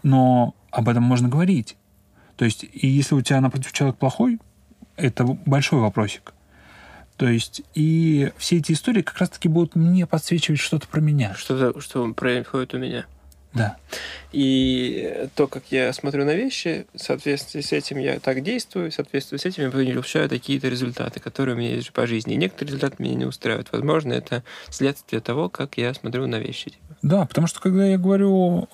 Но 0.01 0.55
об 0.71 0.89
этом 0.89 1.03
можно 1.03 1.29
говорить. 1.29 1.75
То 2.37 2.45
есть, 2.45 2.63
и 2.63 2.87
если 2.87 3.15
у 3.15 3.21
тебя 3.21 3.41
напротив 3.41 3.73
человек 3.73 3.97
плохой, 3.97 4.39
это 4.95 5.25
большой 5.25 5.79
вопросик. 5.79 6.33
То 7.19 7.27
есть, 7.27 7.63
и 7.75 8.31
все 8.37 8.59
эти 8.59 8.71
истории 8.71 9.01
как 9.01 9.17
раз-таки 9.17 9.49
будут 9.49 9.75
мне 9.75 10.07
подсвечивать 10.07 10.61
что-то 10.61 10.87
про 10.87 11.01
меня. 11.01 11.35
Что, 11.35 11.77
что 11.81 12.13
происходит 12.13 12.73
у 12.73 12.77
меня. 12.77 13.05
Да. 13.53 13.77
И 14.31 15.27
то, 15.35 15.47
как 15.47 15.63
я 15.71 15.91
смотрю 15.91 16.23
на 16.23 16.35
вещи, 16.35 16.85
в 16.93 16.99
соответствии 16.99 17.61
с 17.61 17.71
этим 17.71 17.97
я 17.97 18.19
так 18.19 18.43
действую, 18.43 18.91
в 18.91 18.93
соответствии 18.93 19.37
с 19.37 19.45
этим 19.45 19.63
я 19.63 19.71
получаю 19.71 20.29
такие-то 20.29 20.69
результаты, 20.69 21.19
которые 21.19 21.55
у 21.55 21.57
меня 21.57 21.75
есть 21.75 21.91
по 21.91 22.05
жизни. 22.05 22.33
И 22.33 22.37
некоторые 22.37 22.67
результаты 22.67 23.01
меня 23.01 23.15
не 23.15 23.25
устраивают. 23.25 23.69
Возможно, 23.71 24.13
это 24.13 24.43
следствие 24.69 25.19
того, 25.19 25.49
как 25.49 25.77
я 25.77 25.93
смотрю 25.95 26.27
на 26.27 26.37
вещи. 26.37 26.73
Да, 27.01 27.25
потому 27.25 27.47
что 27.47 27.59
когда 27.59 27.87
я 27.87 27.97
говорю, 27.97 28.67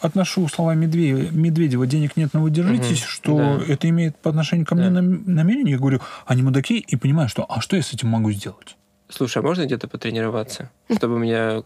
отношу 0.00 0.48
слова 0.48 0.74
Медведева, 0.74 1.30
Медведева 1.30 1.86
«денег 1.86 2.16
нет, 2.16 2.30
но 2.32 2.40
вы 2.40 2.50
держитесь», 2.50 3.02
угу, 3.02 3.08
что 3.08 3.36
да. 3.36 3.72
это 3.72 3.88
имеет 3.88 4.16
по 4.16 4.30
отношению 4.30 4.66
ко 4.66 4.74
мне 4.74 4.90
да. 4.90 5.02
намерение, 5.02 5.72
я 5.72 5.78
говорю, 5.78 6.00
они 6.24 6.42
мудаки, 6.42 6.78
и 6.78 6.96
понимаю, 6.96 7.28
что 7.28 7.44
а 7.48 7.60
что 7.60 7.76
я 7.76 7.82
с 7.82 7.92
этим 7.92 8.08
могу 8.08 8.32
сделать? 8.32 8.76
Слушай, 9.08 9.38
а 9.38 9.42
можно 9.42 9.64
где-то 9.64 9.88
потренироваться? 9.88 10.70
Чтобы 10.90 11.18
меня 11.18 11.62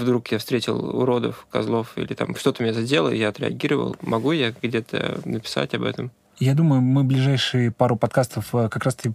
вдруг 0.00 0.28
я 0.28 0.38
встретил 0.38 0.98
уродов, 0.98 1.46
козлов, 1.50 1.92
или 1.96 2.14
там 2.14 2.34
что-то 2.34 2.62
меня 2.62 2.72
задело, 2.72 3.08
и 3.08 3.18
я 3.18 3.28
отреагировал. 3.28 3.96
Могу 4.02 4.32
я 4.32 4.52
где-то 4.60 5.20
написать 5.24 5.74
об 5.74 5.84
этом? 5.84 6.10
Я 6.38 6.54
думаю, 6.54 6.80
мы 6.80 7.04
ближайшие 7.04 7.70
пару 7.70 7.96
подкастов 7.96 8.54
э, 8.54 8.68
как 8.68 8.84
раз-таки 8.84 9.14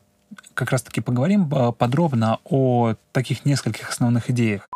как 0.54 0.72
раз-таки 0.72 1.02
поговорим 1.02 1.50
э, 1.54 1.72
подробно 1.72 2.40
о 2.46 2.96
таких 3.12 3.46
нескольких 3.46 3.90
основных 3.90 4.30
идеях. 4.30 4.68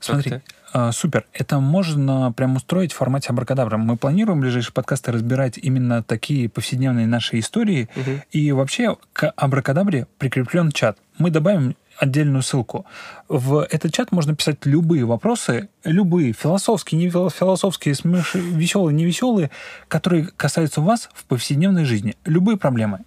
Смотри, 0.00 0.40
э, 0.74 0.92
супер. 0.92 1.26
Это 1.32 1.58
можно 1.58 2.32
прям 2.32 2.56
устроить 2.56 2.92
в 2.92 2.96
формате 2.96 3.28
абракадабра. 3.30 3.76
Мы 3.76 3.96
планируем 3.96 4.40
ближайшие 4.40 4.72
подкасты 4.72 5.12
разбирать 5.12 5.58
именно 5.58 6.02
такие 6.02 6.48
повседневные 6.48 7.06
наши 7.06 7.38
истории. 7.38 7.88
Угу. 7.96 8.10
И 8.32 8.52
вообще 8.52 8.96
к 9.12 9.30
абракадабре 9.36 10.06
прикреплен 10.18 10.72
чат. 10.72 10.98
Мы 11.18 11.30
добавим 11.30 11.76
отдельную 11.98 12.42
ссылку. 12.42 12.86
В 13.28 13.66
этот 13.70 13.92
чат 13.92 14.12
можно 14.12 14.34
писать 14.34 14.58
любые 14.64 15.04
вопросы, 15.04 15.68
любые, 15.84 16.32
философские, 16.32 17.00
не 17.00 17.10
философские, 17.10 17.94
смеш... 17.94 18.34
веселые, 18.34 18.94
не 18.94 19.04
веселые, 19.04 19.50
которые 19.88 20.28
касаются 20.36 20.80
вас 20.80 21.08
в 21.14 21.24
повседневной 21.24 21.84
жизни. 21.84 22.16
Любые 22.24 22.56
проблемы. 22.56 23.00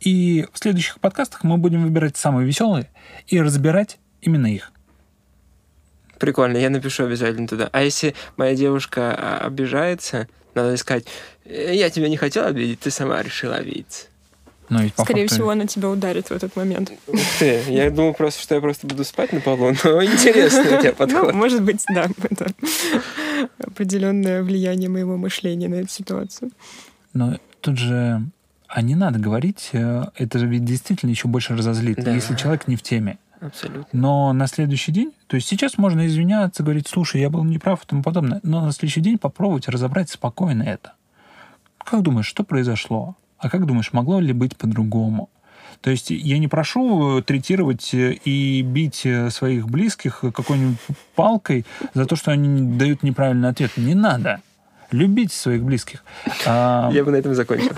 И 0.00 0.46
в 0.52 0.58
следующих 0.58 1.00
подкастах 1.00 1.44
мы 1.44 1.58
будем 1.58 1.82
выбирать 1.82 2.16
самые 2.16 2.46
веселые 2.46 2.88
и 3.26 3.40
разбирать 3.40 3.98
именно 4.22 4.46
их. 4.46 4.72
Прикольно, 6.18 6.58
я 6.58 6.68
напишу 6.68 7.04
обязательно 7.04 7.48
туда. 7.48 7.70
А 7.72 7.82
если 7.82 8.14
моя 8.36 8.54
девушка 8.54 9.16
а, 9.16 9.46
обижается, 9.46 10.28
надо 10.54 10.76
сказать, 10.76 11.06
«Э, 11.46 11.74
я 11.74 11.88
тебя 11.88 12.10
не 12.10 12.18
хотел 12.18 12.44
обидеть, 12.44 12.80
ты 12.80 12.90
сама 12.90 13.22
решила 13.22 13.56
обидеться. 13.56 14.09
Но 14.70 14.82
ведь 14.82 14.94
Скорее 14.94 15.22
факту... 15.22 15.34
всего, 15.34 15.50
она 15.50 15.66
тебя 15.66 15.90
ударит 15.90 16.28
в 16.28 16.32
этот 16.32 16.56
момент. 16.56 16.92
Ух 17.08 17.20
ты, 17.38 17.62
я 17.68 17.90
думал 17.90 18.14
просто, 18.14 18.40
что 18.40 18.54
я 18.54 18.60
просто 18.60 18.86
буду 18.86 19.04
спать 19.04 19.32
на 19.32 19.40
полу, 19.40 19.72
но 19.84 20.02
интересно 20.04 20.62
у 20.62 20.80
тебя 20.80 20.92
подход. 20.92 21.32
Ну, 21.32 21.38
может 21.38 21.62
быть, 21.62 21.82
да, 21.92 22.08
это 22.22 22.46
определенное 23.58 24.42
влияние 24.42 24.88
моего 24.88 25.16
мышления 25.16 25.68
на 25.68 25.74
эту 25.74 25.90
ситуацию. 25.90 26.50
Но 27.12 27.38
тут 27.60 27.78
же 27.78 28.22
а 28.72 28.82
не 28.82 28.94
надо 28.94 29.18
говорить, 29.18 29.70
э, 29.72 30.04
это 30.14 30.38
же 30.38 30.46
ведь 30.46 30.64
действительно 30.64 31.10
еще 31.10 31.26
больше 31.26 31.56
разозлит, 31.56 32.04
да. 32.04 32.14
если 32.14 32.36
человек 32.36 32.68
не 32.68 32.76
в 32.76 32.82
теме. 32.82 33.18
Абсолютно. 33.40 33.88
Но 33.92 34.32
на 34.32 34.46
следующий 34.46 34.92
день, 34.92 35.12
то 35.26 35.34
есть 35.34 35.48
сейчас 35.48 35.76
можно 35.76 36.06
извиняться, 36.06 36.62
говорить, 36.62 36.86
слушай, 36.86 37.20
я 37.20 37.30
был 37.30 37.42
неправ 37.42 37.82
и 37.82 37.86
тому 37.86 38.04
подобное, 38.04 38.38
но 38.44 38.64
на 38.64 38.70
следующий 38.70 39.00
день 39.00 39.18
попробовать 39.18 39.66
разобрать 39.68 40.10
спокойно 40.10 40.62
это. 40.62 40.92
Как 41.78 42.02
думаешь, 42.02 42.26
что 42.26 42.44
произошло? 42.44 43.16
А 43.40 43.48
как 43.48 43.66
думаешь, 43.66 43.92
могло 43.92 44.20
ли 44.20 44.32
быть 44.32 44.56
по-другому? 44.56 45.30
То 45.80 45.90
есть 45.90 46.10
я 46.10 46.38
не 46.38 46.46
прошу 46.46 47.22
третировать 47.22 47.90
и 47.94 48.62
бить 48.62 49.06
своих 49.30 49.66
близких 49.68 50.20
какой-нибудь 50.20 50.78
палкой 51.14 51.64
за 51.94 52.04
то, 52.04 52.16
что 52.16 52.32
они 52.32 52.76
дают 52.76 53.02
неправильный 53.02 53.48
ответ. 53.48 53.76
Не 53.76 53.94
надо. 53.94 54.42
Любите 54.90 55.34
своих 55.34 55.62
близких. 55.62 56.04
А... 56.46 56.90
Я 56.92 57.04
бы 57.04 57.12
на 57.12 57.16
этом 57.16 57.34
закончил. 57.34 57.72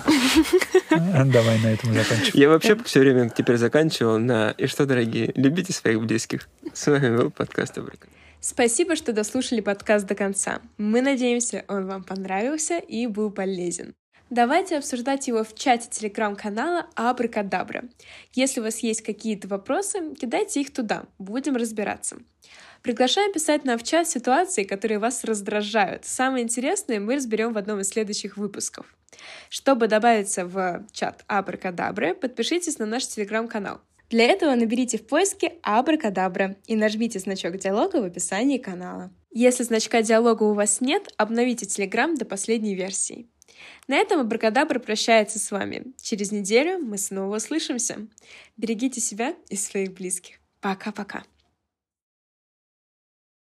Давай 0.90 1.60
на 1.60 1.68
этом 1.68 1.92
закончим. 1.92 2.32
Я 2.32 2.48
вообще 2.48 2.74
все 2.84 3.00
время 3.00 3.28
теперь 3.28 3.56
заканчивал 3.56 4.18
на 4.18 4.50
«И 4.52 4.66
что, 4.66 4.86
дорогие, 4.86 5.30
любите 5.36 5.72
своих 5.72 6.00
близких». 6.02 6.48
С 6.72 6.86
вами 6.86 7.14
был 7.16 7.30
подкаст 7.30 7.76
«Абрика». 7.78 8.08
Спасибо, 8.40 8.96
что 8.96 9.12
дослушали 9.12 9.60
подкаст 9.60 10.06
до 10.06 10.14
конца. 10.14 10.60
Мы 10.78 11.02
надеемся, 11.02 11.64
он 11.68 11.86
вам 11.86 12.02
понравился 12.02 12.78
и 12.78 13.06
был 13.06 13.30
полезен. 13.30 13.94
Давайте 14.32 14.78
обсуждать 14.78 15.28
его 15.28 15.44
в 15.44 15.54
чате 15.54 15.88
телеграм-канала 15.90 16.86
Абракадабра. 16.94 17.84
Если 18.32 18.60
у 18.60 18.62
вас 18.62 18.78
есть 18.78 19.02
какие-то 19.02 19.46
вопросы, 19.46 20.14
кидайте 20.14 20.62
их 20.62 20.72
туда, 20.72 21.04
будем 21.18 21.54
разбираться. 21.54 22.16
Приглашаю 22.80 23.30
писать 23.30 23.66
нам 23.66 23.78
в 23.78 23.82
чат 23.82 24.08
ситуации, 24.08 24.64
которые 24.64 24.98
вас 24.98 25.22
раздражают. 25.24 26.06
Самое 26.06 26.44
интересное 26.44 26.98
мы 26.98 27.16
разберем 27.16 27.52
в 27.52 27.58
одном 27.58 27.80
из 27.80 27.90
следующих 27.90 28.38
выпусков. 28.38 28.96
Чтобы 29.50 29.86
добавиться 29.86 30.46
в 30.46 30.86
чат 30.92 31.24
Абракадабры, 31.26 32.14
подпишитесь 32.14 32.78
на 32.78 32.86
наш 32.86 33.06
телеграм-канал. 33.06 33.82
Для 34.08 34.24
этого 34.24 34.54
наберите 34.54 34.96
в 34.96 35.06
поиске 35.06 35.58
Абракадабра 35.62 36.56
и 36.66 36.74
нажмите 36.74 37.18
значок 37.18 37.58
диалога 37.58 37.96
в 37.96 38.04
описании 38.04 38.56
канала. 38.56 39.10
Если 39.30 39.62
значка 39.62 40.00
диалога 40.00 40.44
у 40.44 40.54
вас 40.54 40.80
нет, 40.80 41.12
обновите 41.18 41.66
Телеграм 41.66 42.14
до 42.14 42.24
последней 42.24 42.74
версии. 42.74 43.28
На 43.88 43.96
этом 43.96 44.20
Абракадабра 44.20 44.78
прощается 44.78 45.38
с 45.38 45.50
вами. 45.50 45.92
Через 46.00 46.32
неделю 46.32 46.78
мы 46.78 46.98
снова 46.98 47.36
услышимся. 47.36 48.06
Берегите 48.56 49.00
себя 49.00 49.34
и 49.48 49.56
своих 49.56 49.92
близких. 49.92 50.36
Пока-пока. 50.60 51.24